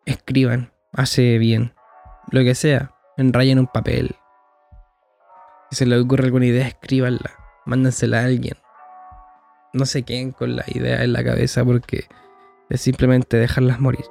Escriban, 0.06 0.72
hace 0.94 1.38
bien, 1.40 1.74
lo 2.30 2.42
que 2.42 2.54
sea, 2.54 2.94
enrayen 3.18 3.60
un 3.60 3.68
papel. 3.68 4.16
Si 5.72 5.78
se 5.78 5.86
les 5.88 6.04
ocurre 6.04 6.26
alguna 6.26 6.46
idea, 6.46 6.68
escríbanla, 6.68 7.32
mándensela 7.66 8.22
a 8.22 8.26
alguien. 8.26 8.58
No 9.74 9.86
se 9.86 10.04
queden 10.04 10.32
con 10.32 10.56
la 10.56 10.64
idea 10.68 11.04
en 11.04 11.14
la 11.14 11.24
cabeza 11.24 11.66
porque 11.66 12.06
es 12.70 12.82
simplemente 12.82 13.38
dejarlas 13.38 13.80
morir. 13.80 14.06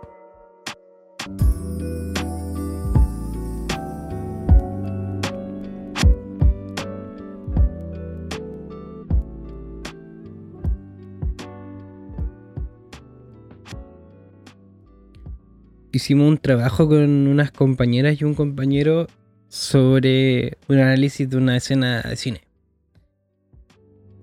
Hicimos 15.99 16.29
un 16.29 16.39
trabajo 16.39 16.89
con 16.89 17.27
unas 17.27 17.51
compañeras 17.51 18.21
y 18.21 18.25
un 18.25 18.35
compañero 18.35 19.07
sobre 19.49 20.59
un 20.69 20.79
análisis 20.79 21.29
de 21.29 21.37
una 21.37 21.57
escena 21.57 22.03
de 22.03 22.17
cine. 22.17 22.41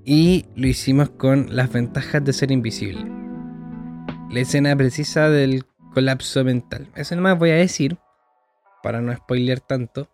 Y 0.04 0.46
lo 0.56 0.68
hicimos 0.68 1.10
con 1.10 1.56
las 1.56 1.72
ventajas 1.72 2.24
de 2.26 2.34
ser 2.34 2.52
invisible. 2.52 3.06
La 4.30 4.40
escena 4.40 4.76
precisa 4.76 5.30
del 5.30 5.64
colapso 5.94 6.44
mental. 6.44 6.90
Eso 6.96 7.16
más 7.18 7.38
voy 7.38 7.52
a 7.52 7.56
decir, 7.56 7.98
para 8.82 9.02
no 9.02 9.16
spoilear 9.16 9.60
tanto. 9.60 10.10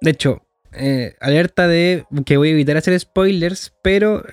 De 0.00 0.10
hecho, 0.10 0.42
eh, 0.72 1.16
alerta 1.20 1.66
de 1.66 2.06
que 2.24 2.36
voy 2.36 2.48
a 2.48 2.52
evitar 2.52 2.76
hacer 2.76 2.98
spoilers, 2.98 3.74
pero 3.82 4.24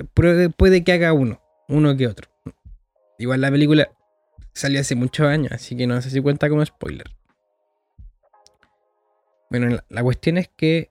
puede 0.58 0.84
que 0.84 0.94
haga 0.94 1.14
uno, 1.14 1.42
uno 1.68 1.96
que 1.98 2.08
otro. 2.08 2.30
Igual 3.18 3.42
la 3.42 3.52
película 3.52 3.90
salió 4.56 4.80
hace 4.80 4.96
muchos 4.96 5.28
años, 5.28 5.52
así 5.52 5.76
que 5.76 5.86
no 5.86 6.02
sé 6.02 6.10
si 6.10 6.22
cuenta 6.22 6.50
como 6.50 6.66
spoiler. 6.66 7.12
Bueno, 9.52 9.78
la, 9.90 10.04
cuestión 10.04 10.38
es 10.38 10.48
que 10.48 10.90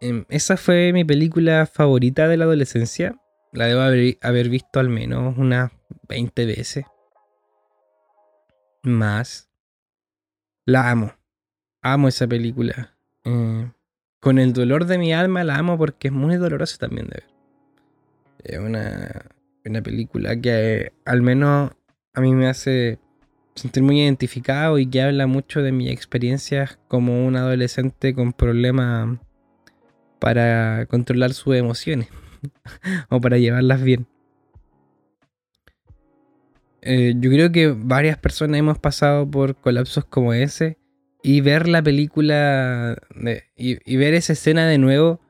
em, 0.00 0.24
esa 0.28 0.56
fue 0.56 0.92
mi 0.92 1.04
película 1.04 1.66
favorita 1.66 2.26
de 2.26 2.36
la 2.36 2.44
adolescencia. 2.44 3.20
La 3.52 3.66
debo 3.66 3.80
haber, 3.80 4.48
visto 4.48 4.80
al 4.80 4.88
menos 4.88 5.36
unas 5.36 5.72
20 6.08 6.46
veces. 6.46 6.84
Más. 8.82 9.50
La 10.64 10.90
amo. 10.90 11.12
Amo 11.82 12.08
esa 12.08 12.26
película. 12.26 12.96
Eh, 13.24 13.70
con 14.20 14.38
el 14.38 14.52
dolor 14.52 14.86
de 14.86 14.98
mi 14.98 15.12
alma 15.12 15.44
la 15.44 15.56
amo 15.56 15.76
porque 15.76 16.08
es 16.08 16.14
muy 16.14 16.36
dolorosa 16.36 16.78
también 16.78 17.08
de 17.08 17.14
ver. 17.14 17.26
Es 18.44 18.58
una, 18.58 19.26
una 19.64 19.82
película 19.82 20.40
que 20.40 20.92
al 21.04 21.22
menos 21.22 21.72
a 22.14 22.20
mí 22.20 22.34
me 22.34 22.48
hace 22.48 22.98
sentir 23.54 23.82
muy 23.82 24.00
identificado 24.00 24.78
y 24.78 24.86
que 24.86 25.02
habla 25.02 25.26
mucho 25.26 25.62
de 25.62 25.72
mis 25.72 25.90
experiencias 25.90 26.78
como 26.88 27.26
un 27.26 27.36
adolescente 27.36 28.14
con 28.14 28.32
problemas 28.32 29.18
para 30.18 30.86
controlar 30.86 31.32
sus 31.32 31.56
emociones 31.56 32.08
o 33.10 33.20
para 33.20 33.38
llevarlas 33.38 33.82
bien. 33.82 34.06
Eh, 36.80 37.14
yo 37.18 37.30
creo 37.30 37.50
que 37.50 37.68
varias 37.68 38.16
personas 38.18 38.58
hemos 38.58 38.78
pasado 38.78 39.28
por 39.28 39.56
colapsos 39.56 40.04
como 40.04 40.32
ese 40.32 40.78
y 41.22 41.40
ver 41.40 41.68
la 41.68 41.82
película 41.82 42.96
y, 43.56 43.96
ver 43.96 44.14
esa 44.14 44.32
escena 44.32 44.66
de 44.66 44.78
nuevo 44.78 45.20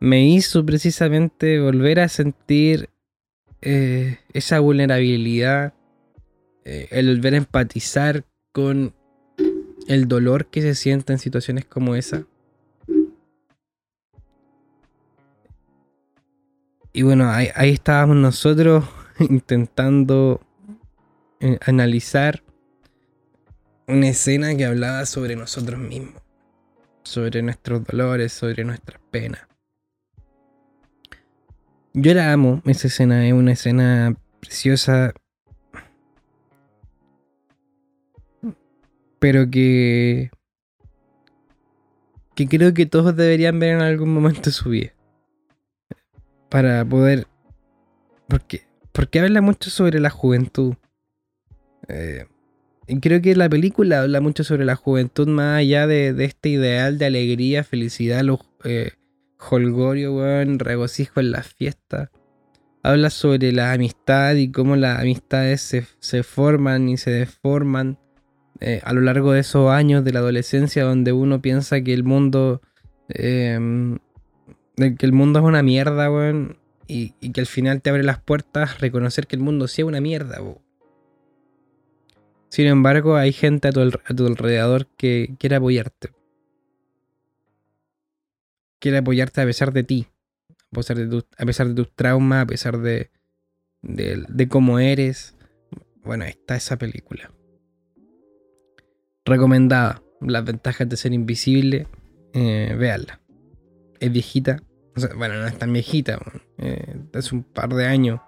me 0.00 0.28
hizo 0.28 0.66
precisamente 0.66 1.60
volver 1.60 2.00
a 2.00 2.08
sentir 2.08 2.90
eh, 3.62 4.18
esa 4.34 4.60
vulnerabilidad, 4.60 5.72
eh, 6.68 6.88
el 6.90 7.06
volver 7.14 7.34
a 7.34 7.36
empatizar 7.36 8.24
con 8.50 8.92
el 9.86 10.08
dolor 10.08 10.46
que 10.46 10.62
se 10.62 10.74
siente 10.74 11.12
en 11.12 11.20
situaciones 11.20 11.64
como 11.64 11.94
esa. 11.94 12.26
Y 16.92 17.02
bueno, 17.02 17.30
ahí, 17.30 17.52
estábamos 17.70 18.16
nosotros 18.16 18.84
intentando 19.20 20.40
eh, 21.38 21.56
analizar 21.64 22.42
una 23.86 24.08
escena 24.08 24.56
que 24.56 24.64
hablaba 24.64 25.06
sobre 25.06 25.36
nosotros 25.36 25.78
mismos, 25.78 26.20
sobre 27.04 27.42
nuestros 27.42 27.84
dolores, 27.84 28.32
sobre 28.32 28.64
nuestras 28.64 29.00
penas. 29.12 29.42
Yo 31.92 32.12
la 32.12 32.32
amo, 32.32 32.60
esa 32.64 32.88
escena 32.88 33.24
es 33.24 33.32
una 33.32 33.52
escena 33.52 34.16
preciosa, 34.40 35.14
pero 39.26 39.50
que 39.50 40.30
que 42.36 42.46
creo 42.46 42.72
que 42.74 42.86
todos 42.86 43.16
deberían 43.16 43.58
ver 43.58 43.70
en 43.70 43.82
algún 43.82 44.14
momento 44.14 44.42
de 44.42 44.52
su 44.52 44.70
vida. 44.70 44.92
Para 46.48 46.84
poder 46.84 47.26
porque 48.28 48.68
porque 48.92 49.18
habla 49.18 49.40
mucho 49.40 49.68
sobre 49.70 49.98
la 49.98 50.10
juventud. 50.10 50.74
Eh, 51.88 52.26
creo 53.00 53.20
que 53.20 53.34
la 53.34 53.48
película 53.48 54.02
habla 54.02 54.20
mucho 54.20 54.44
sobre 54.44 54.64
la 54.64 54.76
juventud 54.76 55.26
más 55.26 55.58
allá 55.58 55.88
de, 55.88 56.14
este 56.24 56.50
ideal 56.50 56.96
de 56.96 57.06
alegría, 57.06 57.64
felicidad, 57.64 58.22
eh, 58.62 58.92
holgorio, 59.50 60.22
regocijo 60.58 61.18
en 61.18 61.32
las 61.32 61.48
fiestas. 61.48 62.10
Habla 62.84 63.10
sobre 63.10 63.50
la 63.50 63.72
amistad 63.72 64.36
y 64.36 64.52
cómo 64.52 64.76
las 64.76 65.00
amistades 65.00 65.62
se, 65.98 66.22
forman 66.22 66.88
y 66.88 66.96
se 66.96 67.10
deforman 67.10 67.98
eh, 68.60 68.80
a 68.84 68.92
lo 68.92 69.00
largo 69.00 69.32
de 69.32 69.40
esos 69.40 69.70
años 69.70 70.04
de 70.04 70.12
la 70.12 70.20
adolescencia 70.20 70.84
donde 70.84 71.12
uno 71.12 71.40
piensa 71.40 71.80
que 71.80 71.92
el 71.92 72.04
mundo... 72.04 72.62
Em, 73.08 73.98
que 74.76 75.06
el 75.06 75.12
mundo 75.12 75.38
es 75.38 75.44
una 75.44 75.62
mierda, 75.62 76.10
weón. 76.10 76.58
Y, 76.88 77.10
que 77.32 77.40
al 77.40 77.46
final 77.46 77.82
te 77.82 77.90
abre 77.90 78.04
las 78.04 78.20
puertas 78.20 78.80
reconocer 78.80 79.26
que 79.26 79.36
el 79.36 79.42
mundo 79.42 79.66
sí 79.68 79.82
es 79.82 79.88
una 79.88 80.00
mierda, 80.00 80.40
weón. 80.40 80.58
Sin 82.48 82.66
embargo, 82.66 83.16
hay 83.16 83.32
gente 83.32 83.68
a 83.68 83.72
tu, 83.72 83.80
alrededor 83.80 84.86
que 84.86 85.34
quiere 85.38 85.56
apoyarte. 85.56 86.10
Quiere 88.78 88.98
apoyarte 88.98 89.40
a 89.40 89.44
pesar 89.44 89.72
de 89.72 89.82
ti. 89.82 90.06
A 90.72 90.76
pesar 90.76 90.96
de, 90.96 91.06
de 91.06 91.74
tus 91.74 91.92
traumas, 91.94 92.44
a 92.44 92.46
pesar 92.46 92.78
de, 92.78 93.10
de, 93.82 94.48
cómo 94.48 94.78
eres. 94.78 95.34
Bueno, 96.02 96.24
está 96.24 96.56
esa 96.56 96.76
película. 96.76 97.30
Recomendada. 99.26 100.02
Las 100.20 100.44
ventajas 100.44 100.88
de 100.88 100.96
ser 100.96 101.12
invisible. 101.12 101.86
Eh, 102.32 102.74
véanla. 102.78 103.20
Es 104.00 104.10
viejita. 104.10 104.62
bueno, 105.16 105.34
no 105.34 105.46
es 105.46 105.58
tan 105.58 105.72
viejita. 105.72 106.18
Eh, 106.58 106.96
hace 107.12 107.34
un 107.34 107.42
par 107.42 107.74
de 107.74 107.86
años. 107.86 108.20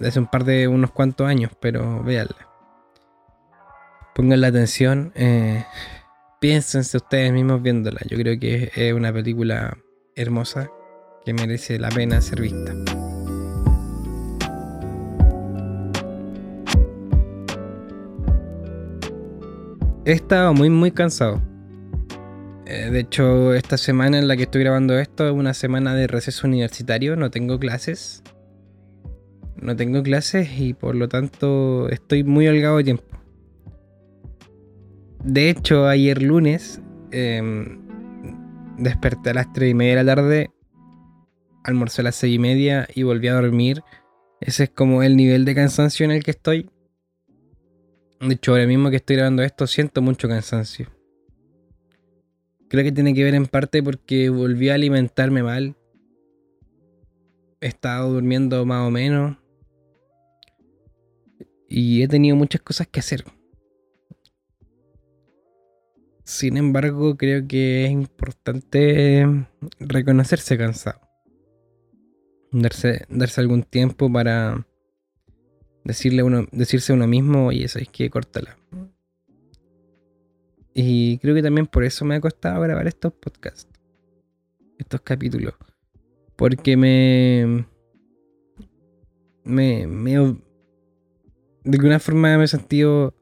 Hace 0.00 0.18
un 0.18 0.26
par 0.26 0.44
de 0.44 0.66
unos 0.66 0.90
cuantos 0.90 1.28
años, 1.28 1.52
pero 1.60 2.02
véanla 2.02 2.52
pongan 4.14 4.40
la 4.40 4.48
atención. 4.48 5.12
Eh, 5.14 5.64
piénsense 6.40 6.96
ustedes 6.96 7.32
mismos 7.32 7.62
viéndola. 7.62 8.00
Yo 8.08 8.16
creo 8.18 8.38
que 8.38 8.70
es 8.74 8.92
una 8.92 9.12
película 9.12 9.76
hermosa 10.14 10.70
que 11.24 11.32
merece 11.32 11.78
la 11.78 11.88
pena 11.88 12.20
ser 12.20 12.40
vista. 12.40 12.74
He 20.04 20.10
estado 20.10 20.52
muy 20.52 20.68
muy 20.68 20.90
cansado. 20.90 21.40
Eh, 22.66 22.90
de 22.90 23.00
hecho, 23.00 23.54
esta 23.54 23.76
semana 23.76 24.18
en 24.18 24.26
la 24.26 24.36
que 24.36 24.44
estoy 24.44 24.62
grabando 24.62 24.98
esto 24.98 25.28
es 25.28 25.32
una 25.32 25.54
semana 25.54 25.94
de 25.94 26.08
receso 26.08 26.48
universitario, 26.48 27.14
no 27.14 27.30
tengo 27.30 27.60
clases. 27.60 28.24
No 29.56 29.76
tengo 29.76 30.02
clases 30.02 30.58
y 30.58 30.74
por 30.74 30.96
lo 30.96 31.08
tanto 31.08 31.88
estoy 31.88 32.24
muy 32.24 32.48
holgado 32.48 32.78
de 32.78 32.84
tiempo. 32.84 33.04
De 35.22 35.50
hecho, 35.50 35.86
ayer 35.86 36.20
lunes 36.20 36.80
em, 37.12 37.80
desperté 38.78 39.30
a 39.30 39.34
las 39.34 39.52
3 39.52 39.70
y 39.70 39.74
media 39.74 39.96
de 39.96 40.02
la 40.02 40.16
tarde, 40.16 40.50
almorcé 41.62 42.00
a 42.00 42.04
las 42.04 42.16
6 42.16 42.34
y 42.34 42.38
media 42.40 42.88
y 42.92 43.04
volví 43.04 43.28
a 43.28 43.34
dormir. 43.34 43.84
Ese 44.40 44.64
es 44.64 44.70
como 44.70 45.04
el 45.04 45.16
nivel 45.16 45.44
de 45.44 45.54
cansancio 45.54 46.04
en 46.04 46.10
el 46.10 46.24
que 46.24 46.32
estoy. 46.32 46.68
De 48.22 48.34
hecho, 48.34 48.52
ahora 48.52 48.68
mismo 48.68 48.88
que 48.88 48.96
estoy 48.96 49.16
grabando 49.16 49.42
esto, 49.42 49.66
siento 49.66 50.00
mucho 50.00 50.28
cansancio. 50.28 50.88
Creo 52.68 52.84
que 52.84 52.92
tiene 52.92 53.14
que 53.14 53.24
ver 53.24 53.34
en 53.34 53.46
parte 53.46 53.82
porque 53.82 54.28
volví 54.28 54.68
a 54.68 54.74
alimentarme 54.74 55.42
mal. 55.42 55.74
He 57.60 57.66
estado 57.66 58.12
durmiendo 58.12 58.64
más 58.64 58.86
o 58.86 58.92
menos. 58.92 59.38
Y 61.68 62.02
he 62.02 62.06
tenido 62.06 62.36
muchas 62.36 62.60
cosas 62.60 62.86
que 62.86 63.00
hacer. 63.00 63.24
Sin 66.22 66.56
embargo, 66.56 67.16
creo 67.16 67.48
que 67.48 67.86
es 67.86 67.90
importante 67.90 69.26
reconocerse 69.80 70.56
cansado. 70.56 71.00
Darse, 72.52 73.04
darse 73.08 73.40
algún 73.40 73.64
tiempo 73.64 74.12
para 74.12 74.64
decirle 75.84 76.22
uno, 76.22 76.46
decirse 76.52 76.92
a 76.92 76.96
uno 76.96 77.06
mismo, 77.06 77.46
oye, 77.46 77.64
es 77.64 77.76
que 77.90 78.10
córtala. 78.10 78.56
Y 80.74 81.18
creo 81.18 81.34
que 81.34 81.42
también 81.42 81.66
por 81.66 81.84
eso 81.84 82.04
me 82.04 82.14
ha 82.14 82.20
costado 82.20 82.60
grabar 82.62 82.86
estos 82.86 83.12
podcasts, 83.12 83.68
estos 84.78 85.00
capítulos. 85.02 85.54
Porque 86.36 86.76
me. 86.76 87.66
Me. 89.44 89.86
de 91.64 91.78
alguna 91.78 91.98
forma 91.98 92.38
me 92.38 92.44
he 92.44 92.48
sentido 92.48 93.14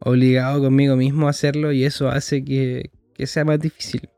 obligado 0.00 0.62
conmigo 0.62 0.96
mismo 0.96 1.26
a 1.26 1.30
hacerlo 1.30 1.72
y 1.72 1.84
eso 1.84 2.08
hace 2.08 2.44
que, 2.44 2.90
sea 3.26 3.44
más 3.44 3.60
difícil. 3.60 4.08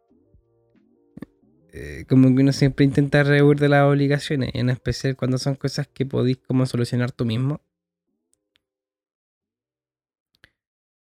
Eh, 1.73 2.05
como 2.09 2.35
que 2.35 2.43
uno 2.43 2.53
siempre 2.53 2.85
intenta 2.85 3.23
rehuir 3.23 3.59
de 3.59 3.69
las 3.69 3.85
obligaciones, 3.85 4.51
en 4.55 4.71
especial 4.71 5.17
cuando 5.17 5.39
son 5.39 5.57
cosas 5.57 5.87
que 5.89 6.07
podéis 6.07 6.39
como 6.39 6.67
solucionar 6.67 7.13
tú 7.13 7.25
mismo. 7.25 7.61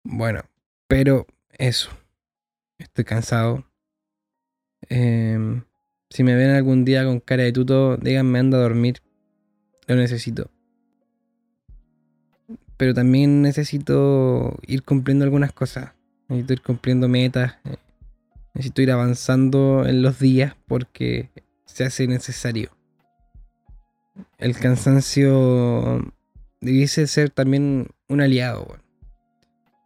Bueno, 0.02 0.42
pero 0.88 1.26
eso. 1.58 1.90
Estoy 2.78 3.04
cansado. 3.04 3.66
Em, 4.88 5.62
si 6.08 6.24
me 6.24 6.34
ven 6.34 6.50
algún 6.50 6.84
día 6.84 7.04
con 7.04 7.20
cara 7.20 7.42
de 7.42 7.52
tuto, 7.52 7.96
díganme 7.96 8.38
anda 8.38 8.58
a 8.58 8.62
dormir. 8.62 9.02
Lo 9.86 9.96
necesito. 9.96 10.50
Pero 12.76 12.94
también 12.94 13.42
necesito 13.42 14.58
ir 14.66 14.82
cumpliendo 14.82 15.24
algunas 15.24 15.52
cosas. 15.52 15.92
Necesito 16.28 16.54
ir 16.54 16.62
cumpliendo 16.62 17.08
metas. 17.08 17.58
Necesito 18.54 18.82
ir 18.82 18.90
avanzando 18.90 19.84
en 19.86 20.02
los 20.02 20.18
días 20.18 20.56
porque 20.66 21.30
se 21.66 21.84
hace 21.84 22.06
necesario. 22.06 22.70
El 24.38 24.56
cansancio 24.56 26.12
debiese 26.60 27.06
ser 27.06 27.30
también 27.30 27.88
un 28.08 28.20
aliado. 28.20 28.78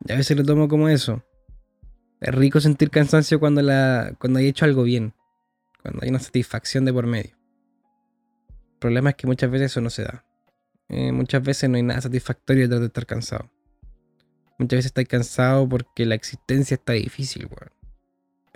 Y 0.07 0.12
a 0.12 0.17
veces 0.17 0.37
lo 0.37 0.45
tomo 0.45 0.69
como 0.69 0.88
eso. 0.88 1.25
Es 2.21 2.35
rico 2.35 2.61
sentir 2.61 2.90
cansancio 2.90 3.40
cuando, 3.40 3.62
la, 3.62 4.14
cuando 4.19 4.38
hay 4.38 4.49
hecho 4.49 4.64
algo 4.64 4.83
bien. 4.83 5.14
Cuando 5.83 6.01
hay 6.03 6.11
una 6.11 6.19
satisfacción 6.19 6.85
de 6.85 6.93
por 6.93 7.07
medio. 7.07 7.37
El 8.73 8.79
problema 8.79 9.11
es 9.11 9.17
que 9.17 9.27
muchas 9.27 9.51
veces 9.51 9.73
eso 9.73 9.81
no 9.81 9.90
se 9.90 10.05
da. 10.05 10.25
Eh, 10.88 11.12
muchas 11.12 11.43
veces 11.43 11.71
no 11.71 11.77
hay 11.77 11.83
nada 11.83 12.01
satisfactorio 12.01 12.64
detrás 12.64 12.81
de 12.81 12.87
estar 12.87 13.07
cansado. 13.07 13.51
Muchas 14.59 14.79
veces 14.79 14.87
estás 14.87 15.07
cansado 15.07 15.69
porque 15.69 16.07
la 16.07 16.14
existencia 16.14 16.75
está 16.77 16.93
difícil, 16.93 17.47
weón. 17.47 17.73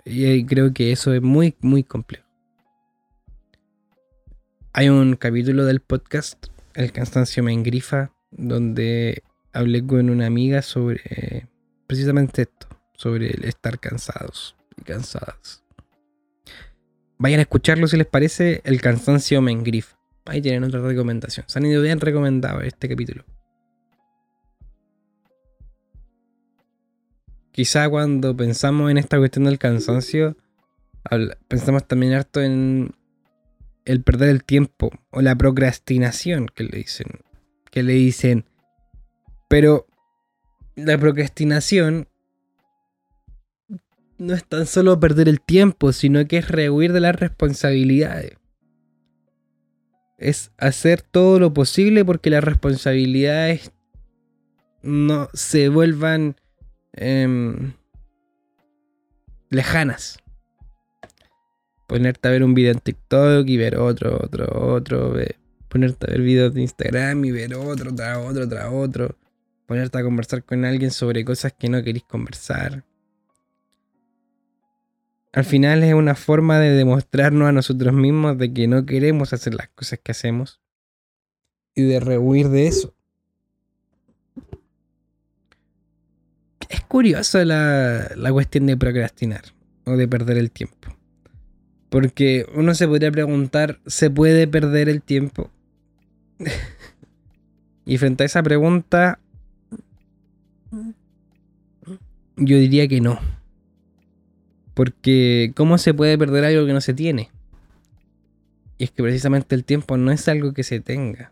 Y 0.05 0.45
creo 0.45 0.73
que 0.73 0.91
eso 0.91 1.13
es 1.13 1.21
muy, 1.21 1.55
muy 1.61 1.83
complejo. 1.83 2.25
Hay 4.73 4.89
un 4.89 5.15
capítulo 5.15 5.65
del 5.65 5.81
podcast, 5.81 6.47
El 6.73 6.91
cansancio 6.91 7.43
me 7.43 7.51
engrifa, 7.51 8.13
donde 8.31 9.23
hablé 9.53 9.85
con 9.85 10.09
una 10.09 10.25
amiga 10.25 10.61
sobre 10.61 11.47
precisamente 11.87 12.43
esto, 12.43 12.67
sobre 12.93 13.31
el 13.31 13.45
estar 13.45 13.79
cansados 13.79 14.55
y 14.77 14.83
cansadas. 14.83 15.63
Vayan 17.17 17.39
a 17.39 17.43
escucharlo 17.43 17.87
si 17.87 17.97
les 17.97 18.07
parece, 18.07 18.61
El 18.63 18.81
cansancio 18.81 19.41
me 19.41 19.51
engrifa. 19.51 19.97
Ahí 20.25 20.41
tienen 20.41 20.63
otra 20.63 20.81
recomendación. 20.81 21.45
Se 21.49 21.59
han 21.59 21.65
ido 21.65 21.81
bien 21.81 21.99
recomendados 21.99 22.63
este 22.63 22.87
capítulo. 22.87 23.25
Quizá 27.51 27.89
cuando 27.89 28.37
pensamos 28.37 28.89
en 28.89 28.97
esta 28.97 29.17
cuestión 29.17 29.45
del 29.45 29.57
cansancio, 29.57 30.37
pensamos 31.47 31.85
también 31.87 32.13
harto 32.13 32.41
en 32.41 32.95
el 33.85 34.01
perder 34.03 34.29
el 34.29 34.43
tiempo 34.43 34.91
o 35.09 35.21
la 35.21 35.35
procrastinación 35.35 36.47
que 36.47 36.63
le 36.63 36.77
dicen. 36.77 37.07
Que 37.71 37.83
le 37.83 37.93
dicen. 37.93 38.45
Pero 39.49 39.85
la 40.75 40.97
procrastinación 40.97 42.07
no 44.17 44.33
es 44.33 44.45
tan 44.45 44.65
solo 44.65 44.99
perder 44.99 45.27
el 45.27 45.41
tiempo, 45.41 45.91
sino 45.91 46.25
que 46.27 46.37
es 46.37 46.47
rehuir 46.47 46.93
de 46.93 47.01
las 47.01 47.15
responsabilidades. 47.15 48.37
Es 50.17 50.51
hacer 50.57 51.01
todo 51.01 51.39
lo 51.39 51.53
posible 51.53 52.05
porque 52.05 52.29
las 52.29 52.43
responsabilidades 52.43 53.71
no 54.81 55.27
se 55.33 55.67
vuelvan 55.67 56.37
em, 56.93 57.73
lejanas 59.49 60.19
ponerte 61.89 62.27
a 62.27 62.31
ver 62.31 62.43
un 62.43 62.53
video 62.53 62.71
en 62.71 62.79
TikTok 62.79 63.47
y 63.47 63.57
ver 63.57 63.77
otro, 63.77 64.19
otro, 64.23 64.45
otro, 64.73 65.15
ponerte 65.67 66.05
a 66.05 66.11
ver 66.11 66.21
videos 66.21 66.53
de 66.53 66.61
Instagram 66.61 67.25
y 67.25 67.31
ver 67.31 67.55
otro, 67.55 67.93
tras 67.95 68.17
otro, 68.19 68.47
tras 68.47 68.71
otro, 68.71 69.17
ponerte 69.69 69.99
a 69.99 70.03
conversar 70.03 70.43
con 70.43 70.65
alguien 70.65 70.89
sobre 70.89 71.23
cosas 71.23 71.53
que 71.53 71.69
no 71.69 71.83
queréis 71.83 72.03
conversar. 72.03 72.83
Al 75.31 75.45
final 75.45 75.83
es 75.83 75.93
una 75.93 76.15
forma 76.15 76.57
de 76.57 76.71
demostrarnos 76.71 77.47
a 77.47 77.51
nosotros 77.51 77.93
mismos 77.93 78.35
de 78.39 78.51
que 78.51 78.67
no 78.67 78.87
queremos 78.87 79.31
hacer 79.31 79.53
las 79.53 79.69
cosas 79.69 79.99
que 80.03 80.11
hacemos 80.11 80.59
y 81.75 81.83
de 81.83 81.99
rehuir 81.99 82.49
de 82.49 82.65
eso. 82.65 82.95
Es 86.67 86.81
curioso 86.85 87.45
la, 87.45 88.09
la 88.15 88.31
cuestión 88.31 88.65
de 88.65 88.75
procrastinar 88.75 89.43
o 89.85 89.91
de 89.91 90.07
perder 90.07 90.39
el 90.39 90.49
tiempo. 90.49 90.97
Porque 91.89 92.47
uno 92.55 92.73
se 92.73 92.87
podría 92.87 93.11
preguntar, 93.11 93.79
¿se 93.85 94.09
puede 94.09 94.47
perder 94.47 94.89
el 94.89 95.03
tiempo? 95.03 95.51
y 97.85 97.99
frente 97.99 98.23
a 98.23 98.25
esa 98.25 98.41
pregunta, 98.41 99.19
yo 102.39 102.57
diría 102.57 102.87
que 102.87 103.01
no. 103.01 103.19
Porque 104.73 105.51
¿cómo 105.55 105.77
se 105.77 105.93
puede 105.93 106.17
perder 106.17 106.45
algo 106.45 106.65
que 106.65 106.73
no 106.73 106.81
se 106.81 106.93
tiene? 106.93 107.29
Y 108.77 108.85
es 108.85 108.91
que 108.91 109.03
precisamente 109.03 109.55
el 109.55 109.65
tiempo 109.65 109.97
no 109.97 110.11
es 110.11 110.27
algo 110.27 110.53
que 110.53 110.63
se 110.63 110.79
tenga. 110.79 111.31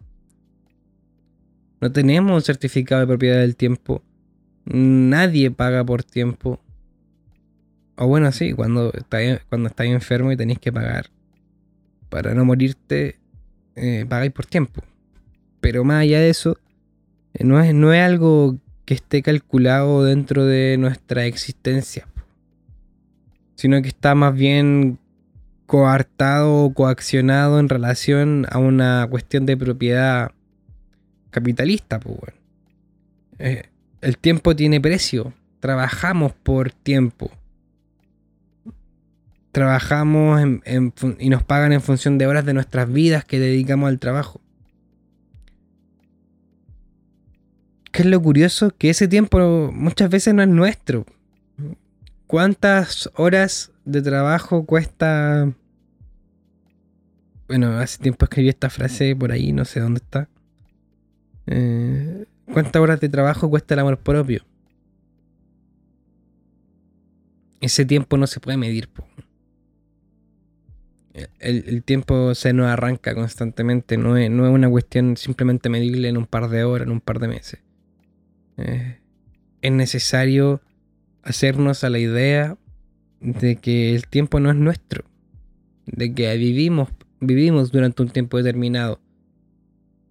No 1.79 1.91
tenemos 1.91 2.33
un 2.33 2.41
certificado 2.41 3.01
de 3.01 3.07
propiedad 3.07 3.39
del 3.39 3.55
tiempo. 3.55 4.03
Nadie 4.65 5.51
paga 5.51 5.85
por 5.85 6.03
tiempo. 6.03 6.59
O 7.95 8.07
bueno, 8.07 8.31
sí, 8.31 8.53
cuando 8.53 8.91
estáis 8.93 9.39
cuando 9.47 9.71
enfermo 9.77 10.31
y 10.31 10.37
tenéis 10.37 10.59
que 10.59 10.73
pagar 10.73 11.09
para 12.09 12.33
no 12.33 12.45
morirte, 12.45 13.19
eh, 13.75 14.05
pagáis 14.07 14.31
por 14.31 14.45
tiempo. 14.45 14.83
Pero 15.61 15.83
más 15.83 16.01
allá 16.01 16.19
de 16.19 16.29
eso, 16.29 16.57
eh, 17.33 17.43
no, 17.43 17.59
es, 17.61 17.73
no 17.73 17.93
es 17.93 18.01
algo 18.01 18.57
que 18.87 18.93
esté 18.93 19.21
calculado 19.21 20.05
dentro 20.05 20.45
de 20.45 20.77
nuestra 20.77 21.25
existencia, 21.25 22.07
sino 23.55 23.81
que 23.81 23.89
está 23.89 24.15
más 24.15 24.33
bien 24.33 24.97
coartado 25.65 26.63
o 26.63 26.73
coaccionado 26.73 27.59
en 27.59 27.67
relación 27.67 28.47
a 28.49 28.59
una 28.59 29.05
cuestión 29.09 29.45
de 29.45 29.57
propiedad 29.57 30.31
capitalista. 31.29 31.99
Pues, 31.99 32.17
bueno. 32.17 32.37
Eh, 33.39 33.63
el 33.99 34.17
tiempo 34.17 34.55
tiene 34.55 34.79
precio, 34.79 35.33
trabajamos 35.59 36.31
por 36.31 36.71
tiempo 36.71 37.29
trabajamos 39.57 40.39
y 41.17 41.29
nos 41.29 41.41
pagan 41.41 41.73
en 41.73 41.81
función 41.81 42.19
de 42.19 42.27
horas 42.27 42.45
de 42.45 42.53
nuestras 42.53 42.93
vidas 42.93 43.25
que 43.25 43.39
dedicamos 43.39 43.89
al 43.89 43.97
trabajo. 43.97 44.39
¿Qué 47.91 48.01
es 48.03 48.05
lo 48.05 48.21
curioso? 48.21 48.71
Que 48.77 48.89
ese 48.89 49.07
tiempo 49.07 49.71
muchas 49.73 50.09
veces 50.09 50.33
no 50.33 50.41
es 50.41 50.49
nuestro. 50.49 51.05
¿Cuántas 52.27 53.09
horas 53.15 53.71
de 53.85 54.01
trabajo 54.01 54.65
cuesta... 54.65 55.51
Bueno, 57.47 57.79
hace 57.79 57.99
tiempo 57.99 58.25
escribí 58.25 58.49
esta 58.49 58.69
frase 58.69 59.15
por 59.15 59.31
ahí, 59.31 59.53
no 59.53 59.63
sé 59.63 59.79
dónde 59.79 59.99
está. 59.99 60.27
Eh, 61.45 62.25
¿Cuántas 62.51 62.81
horas 62.81 62.99
de 62.99 63.07
trabajo 63.07 63.49
cuesta 63.49 63.73
el 63.73 63.79
amor 63.79 63.97
propio? 63.97 64.43
Ese 67.61 67.85
tiempo 67.85 68.17
no 68.17 68.27
se 68.27 68.39
puede 68.39 68.57
medir. 68.57 68.89
El, 71.39 71.83
tiempo 71.83 72.35
se 72.35 72.53
nos 72.53 72.67
arranca 72.67 73.15
constantemente, 73.15 73.97
no 73.97 74.17
es, 74.17 74.29
no 74.29 74.45
es, 74.45 74.51
una 74.51 74.69
cuestión 74.69 75.17
simplemente 75.17 75.67
medible 75.69 76.09
en 76.09 76.17
un 76.17 76.27
par 76.27 76.49
de 76.49 76.63
horas, 76.63 76.85
en 76.85 76.91
un 76.91 77.01
par 77.01 77.19
de 77.19 77.27
meses. 77.27 77.59
Eh, 78.57 78.99
es 79.61 79.71
necesario 79.71 80.61
hacernos 81.23 81.83
a 81.83 81.89
la 81.89 81.99
idea 81.99 82.57
de 83.19 83.57
que 83.57 83.95
el 83.95 84.07
tiempo 84.07 84.39
no 84.39 84.49
es 84.49 84.55
nuestro, 84.55 85.05
de 85.85 86.13
que 86.13 86.35
vivimos, 86.37 86.89
vivimos 87.19 87.71
durante 87.71 88.01
un 88.01 88.09
tiempo 88.09 88.37
determinado, 88.37 88.99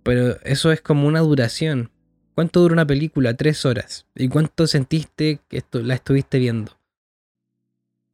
pero 0.02 0.40
eso 0.42 0.72
es 0.72 0.80
como 0.80 1.06
una 1.06 1.20
duración. 1.20 1.90
¿Cuánto 2.34 2.60
dura 2.60 2.74
una 2.74 2.86
película? 2.86 3.34
Tres 3.34 3.64
horas. 3.64 4.06
¿Y 4.14 4.28
cuánto 4.28 4.66
sentiste 4.66 5.40
que 5.48 5.64
la 5.72 5.94
estuviste 5.94 6.38
viendo? 6.38 6.78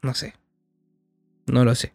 No 0.00 0.14
sé. 0.14 0.34
No 1.46 1.64
lo 1.64 1.74
sé 1.74 1.92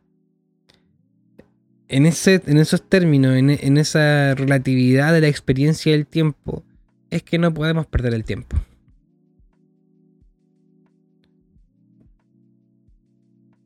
en, 1.90 2.06
ese, 2.06 2.42
en 2.46 2.58
esos 2.58 2.88
términos, 2.88 3.36
en, 3.36 3.78
esa 3.78 4.36
relatividad 4.36 5.14
de 5.14 5.22
la 5.22 5.28
experiencia 5.28 5.92
del 5.92 6.06
tiempo, 6.06 6.64
es 7.10 7.24
que 7.24 7.38
no 7.38 7.54
podemos 7.54 7.86
perder 7.86 8.14
el 8.14 8.24
tiempo. 8.24 8.58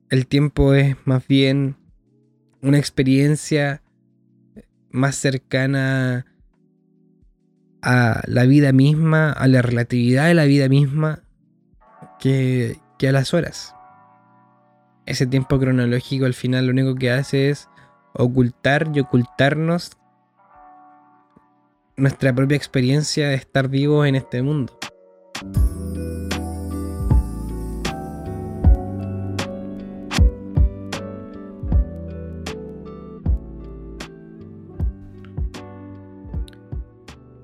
El 0.10 0.28
tiempo 0.28 0.74
es 0.74 0.96
más 1.06 1.26
bien 1.28 1.78
una 2.62 2.78
experiencia 2.78 3.82
más 4.90 5.16
cercana 5.16 6.26
a 7.82 8.22
la 8.28 8.46
vida 8.46 8.74
misma, 8.74 9.32
a 9.32 9.48
la 9.48 9.62
relatividad 9.62 10.28
de 10.28 10.34
la 10.34 10.46
vida 10.46 10.70
misma, 10.70 11.24
que, 12.20 12.78
a 13.02 13.12
las 13.12 13.34
horas. 13.34 13.74
Ese 15.06 15.26
tiempo 15.26 15.58
cronológico 15.60 16.26
al 16.26 16.36
final 16.36 16.68
lo 16.68 16.72
único 16.72 16.96
que 16.96 17.10
hace 17.10 17.50
es 17.50 17.68
ocultar 18.14 18.92
y 18.94 19.00
ocultarnos 19.00 19.98
nuestra 22.02 22.34
propia 22.34 22.58
experiencia 22.58 23.30
de 23.30 23.36
estar 23.36 23.70
vivos 23.70 24.08
en 24.08 24.16
este 24.16 24.42
mundo. 24.42 24.78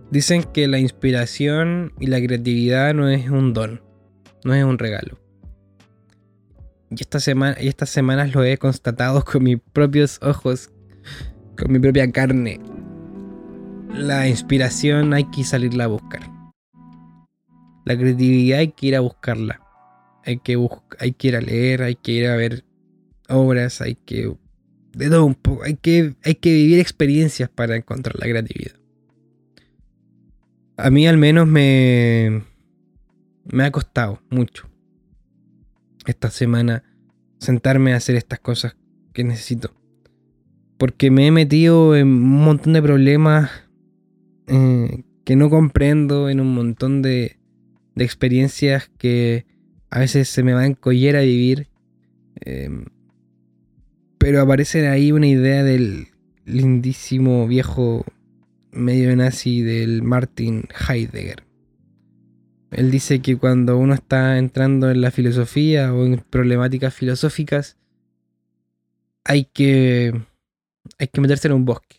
Dicen 0.09 0.43
que 0.43 0.67
la 0.67 0.79
inspiración 0.79 1.93
y 1.99 2.07
la 2.07 2.19
creatividad 2.19 2.95
no 2.95 3.07
es 3.09 3.29
un 3.29 3.53
don, 3.53 3.81
no 4.43 4.55
es 4.55 4.63
un 4.63 4.79
regalo. 4.79 5.19
Y, 6.89 6.95
esta 7.01 7.19
semana, 7.19 7.57
y 7.59 7.67
estas 7.67 7.91
semanas 7.91 8.33
lo 8.33 8.43
he 8.43 8.57
constatado 8.57 9.23
con 9.23 9.43
mis 9.43 9.59
propios 9.73 10.19
ojos, 10.23 10.71
con 11.55 11.71
mi 11.71 11.77
propia 11.77 12.11
carne. 12.11 12.59
La 13.97 14.27
inspiración 14.27 15.13
hay 15.15 15.23
que 15.31 15.43
salirla 15.43 15.85
a 15.85 15.87
buscar. 15.87 16.21
La 17.83 17.97
creatividad 17.97 18.59
hay 18.59 18.71
que 18.71 18.85
ir 18.85 18.95
a 18.95 18.99
buscarla. 18.99 19.59
Hay 20.23 20.37
que, 20.37 20.55
hay 20.99 21.13
que 21.13 21.27
ir 21.29 21.35
a 21.35 21.41
leer, 21.41 21.81
hay 21.81 21.95
que 21.95 22.11
ir 22.11 22.27
a 22.27 22.35
ver 22.35 22.63
obras, 23.27 23.81
hay 23.81 23.95
que... 23.95 24.31
De 24.93 25.09
todo 25.09 25.25
un 25.25 25.33
poco. 25.33 25.63
Hay 25.63 25.77
que, 25.77 26.15
hay 26.23 26.35
que 26.35 26.53
vivir 26.53 26.79
experiencias 26.79 27.49
para 27.49 27.75
encontrar 27.75 28.19
la 28.19 28.27
creatividad. 28.27 28.75
A 30.77 30.91
mí 30.91 31.07
al 31.07 31.17
menos 31.17 31.47
me... 31.47 32.43
Me 33.45 33.63
ha 33.63 33.71
costado 33.71 34.21
mucho 34.29 34.69
esta 36.05 36.29
semana 36.29 36.83
sentarme 37.39 37.93
a 37.93 37.97
hacer 37.97 38.15
estas 38.15 38.39
cosas 38.39 38.77
que 39.11 39.23
necesito. 39.23 39.73
Porque 40.77 41.09
me 41.09 41.25
he 41.25 41.31
metido 41.31 41.95
en 41.95 42.07
un 42.07 42.43
montón 42.43 42.73
de 42.73 42.81
problemas 42.83 43.66
eh, 44.47 45.03
que 45.23 45.35
no 45.35 45.49
comprendo, 45.49 46.29
en 46.29 46.39
un 46.39 46.53
montón 46.53 47.01
de, 47.01 47.37
de, 47.95 48.03
experiencias 48.03 48.89
que 48.97 49.45
a 49.89 49.99
veces 49.99 50.29
se 50.29 50.43
me 50.43 50.53
va 50.53 50.65
en 50.65 50.73
collera 50.73 51.21
vivir. 51.21 51.67
Em, 52.41 52.85
pero 54.17 54.41
aparece 54.41 54.87
ahí 54.87 55.11
una 55.11 55.27
idea 55.27 55.63
del 55.63 56.07
lindísimo 56.45 57.47
viejo 57.47 58.05
medio 58.71 59.15
nazi 59.15 59.61
del 59.61 60.01
Martin 60.01 60.63
Heidegger. 60.89 61.43
Él 62.71 62.91
dice 62.91 63.21
que 63.21 63.37
cuando 63.37 63.77
uno 63.77 63.93
está 63.93 64.37
entrando 64.37 64.91
en 64.91 65.01
la 65.01 65.11
filosofía 65.11 65.93
o 65.93 66.05
en 66.05 66.19
problemáticas 66.29 66.93
filosóficas, 66.93 67.77
hay 69.23 69.45
que, 69.45 70.13
hay 70.97 71.07
que 71.07 71.21
meterse 71.21 71.47
en 71.47 71.53
un 71.53 71.65
bosque. 71.65 71.96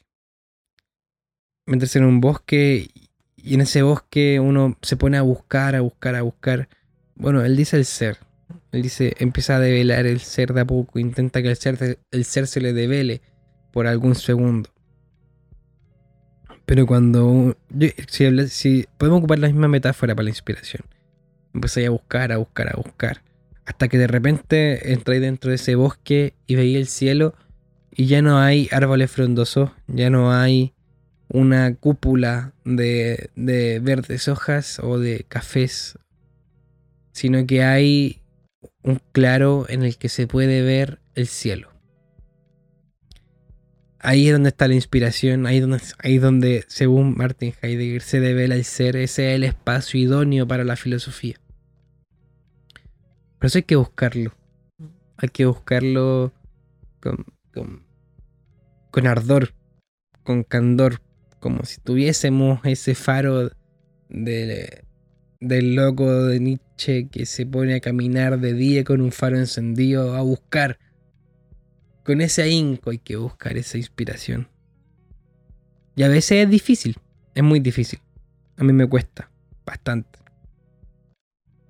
Meterse 1.69 1.99
en 1.99 2.07
un 2.07 2.21
bosque 2.21 2.89
y 3.37 3.55
en 3.55 3.61
ese 3.61 3.83
bosque 3.83 4.41
uno 4.41 4.77
se 4.83 4.97
pone 4.97 5.19
a 5.19 5.23
buscar, 5.23 5.75
a 5.77 5.81
buscar, 5.81 6.15
a 6.15 6.23
buscar. 6.23 6.69
Bueno, 7.15 7.45
él 7.45 7.57
dice 7.57 7.77
el 7.77 7.85
ser. 7.85 8.19
Él 8.73 8.83
dice, 8.83 9.15
empieza 9.19 9.57
a 9.57 9.61
develar 9.61 10.07
el 10.07 10.21
ser 10.21 10.55
de 10.55 10.63
a 10.63 10.65
poco, 10.65 10.99
intenta 10.99 11.43
que 11.43 11.51
el 11.51 11.57
ser, 11.57 11.99
el 12.11 12.25
ser 12.25 12.47
se 12.47 12.61
le 12.61 12.73
devele 12.73 13.21
por 13.73 13.87
algún 13.87 14.15
segundo. 14.15 14.71
Pero 16.67 16.87
cuando. 16.87 17.57
si, 18.09 18.87
podemos 18.99 19.19
ocupar 19.19 19.39
la 19.39 19.49
misma 19.49 19.69
metáfora 19.69 20.15
para 20.15 20.25
la 20.25 20.31
inspiración. 20.31 20.83
Empecé 21.55 21.87
a 21.87 21.91
buscar, 21.91 22.33
a 22.33 22.37
buscar, 22.37 22.69
a 22.69 22.77
buscar. 22.77 23.23
Hasta 23.65 23.89
que 23.89 23.99
de 23.99 24.07
repente 24.07 24.93
entré 24.93 25.21
dentro 25.21 25.51
de 25.51 25.57
ese 25.57 25.75
bosque 25.75 26.35
y 26.47 26.57
veía 26.57 26.79
el 26.79 26.87
cielo. 26.87 27.35
Y 27.91 28.07
ya 28.07 28.21
no 28.23 28.39
hay 28.39 28.69
árboles 28.71 29.11
frondosos. 29.11 29.71
Ya 29.87 30.11
no 30.11 30.33
hay 30.33 30.75
una 31.29 31.75
cúpula 31.75 32.53
de, 32.65 33.31
de 33.37 33.81
verdes 33.81 34.29
hojas 34.29 34.81
o 34.83 34.99
de 34.99 35.25
cafés. 35.29 35.99
Sino 37.13 37.47
que 37.47 37.63
hay 37.65 38.21
un 38.83 39.01
claro 39.13 39.67
en 39.69 39.83
el 39.83 39.97
que 39.99 40.09
se 40.09 40.27
puede 40.27 40.63
ver 40.63 41.01
el 41.15 41.27
cielo. 41.27 41.71
Ahí 44.01 44.29
es 44.29 44.33
donde 44.33 44.51
está 44.51 44.69
la 44.69 44.75
inspiración, 44.75 45.47
ahí, 45.47 45.59
donde, 45.59 45.81
ahí 45.99 46.19
donde, 46.19 46.65
según 46.69 47.17
Martin 47.17 47.53
Heidegger, 47.61 48.03
se 48.03 48.21
devela 48.21 48.55
el 48.55 48.65
ser, 48.65 48.97
ese 48.97 49.31
es 49.31 49.37
el 49.37 49.45
espacio 49.45 49.99
idóneo 49.99 50.47
para 50.47 50.63
la 50.63 50.77
filosofía. 50.77 51.35
Pero 53.39 53.49
eso 53.49 53.59
hay 53.59 53.65
que 53.65 53.77
buscarlo. 53.77 54.35
Hay 55.17 55.29
que 55.31 55.47
buscarlo 55.47 56.33
con, 57.01 57.27
con, 58.91 59.07
ardor, 59.07 59.53
con 60.23 60.45
candor, 60.45 61.01
como 61.41 61.65
si 61.65 61.81
tuviésemos 61.81 62.61
ese 62.65 62.95
faro 62.95 63.51
de, 64.09 64.85
del 65.41 65.75
loco 65.75 66.25
de 66.25 66.41
Nietzsche 66.41 67.09
que 67.09 67.27
se 67.27 67.47
pone 67.47 67.75
a 67.75 67.81
caminar 67.81 68.41
de 68.41 68.55
día 68.55 68.85
con 68.85 69.01
un 69.01 69.13
faro 69.13 69.39
encendido 69.39 70.15
a 70.15 70.23
buscar 70.23 70.79
con 72.09 72.23
ese 72.23 72.41
ahínco 72.41 72.89
hay 72.89 73.01
que 73.01 73.17
buscar 73.17 73.59
esa 73.59 73.77
inspiración. 73.77 74.49
Y 75.95 76.05
a 76.05 76.09
veces 76.09 76.43
es 76.43 76.49
difícil, 76.49 76.97
es 77.35 77.43
muy 77.43 77.61
difícil. 77.61 78.01
A 78.57 78.65
mí 78.65 78.73
me 78.73 78.89
cuesta 78.89 79.31
bastante. 79.67 80.19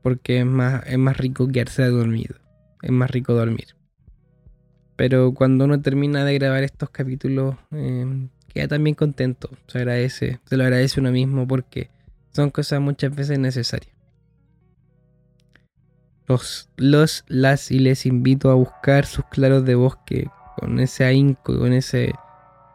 Porque 0.00 0.38
es 0.38 0.46
más, 0.46 0.86
es 0.86 0.96
más 0.96 1.16
rico 1.16 1.48
quedarse 1.48 1.84
dormido. 1.86 2.36
Es 2.82 2.92
más 2.92 3.10
rico 3.10 3.34
dormir. 3.34 3.74
Pero 4.94 5.34
cuando 5.34 5.64
uno 5.64 5.82
termina 5.82 6.24
de 6.24 6.34
grabar 6.34 6.62
estos 6.62 6.90
capítulos, 6.90 7.56
em, 7.72 8.28
queda 8.48 8.68
también 8.68 8.94
contento. 8.94 9.50
Se 9.66 9.78
agradece, 9.78 10.40
se 10.44 10.56
lo 10.56 10.64
agradece 10.64 11.00
uno 11.00 11.12
mismo 11.12 11.46
porque 11.46 11.90
son 12.32 12.50
cosas 12.50 12.80
muchas 12.80 13.14
veces 13.14 13.38
necesarias 13.38 13.98
los, 16.28 16.68
los, 16.76 17.24
las 17.26 17.70
y 17.70 17.78
les 17.78 18.06
invito 18.06 18.50
a 18.50 18.54
buscar 18.54 19.06
sus 19.06 19.24
claros 19.26 19.64
de 19.64 19.74
bosque 19.74 20.28
con 20.56 20.78
ese 20.78 21.04
ahínco, 21.04 21.58
con 21.58 21.72
ese, 21.72 22.12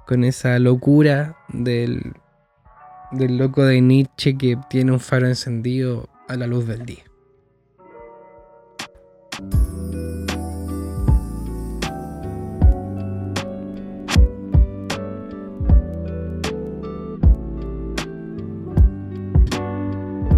con 0.08 0.24
esa 0.24 0.58
locura 0.60 1.38
del, 1.50 2.14
del 3.12 3.38
loco 3.38 3.64
de 3.64 3.80
Nietzsche 3.80 4.38
que 4.38 4.58
tiene 4.70 4.92
un 4.92 5.00
faro 5.00 5.28
encendido 5.28 6.10
a 6.28 6.36
la 6.36 6.48
luz 6.48 6.66
del 6.68 6.86
día. 6.86 7.04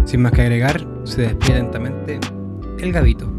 Sin 0.06 0.22
más 0.22 0.30
que 0.30 0.42
agregar, 0.42 0.86
se 1.02 1.22
despide 1.22 1.54
lentamente 1.54 2.20
el 2.78 2.92
Gavito. 2.92 3.35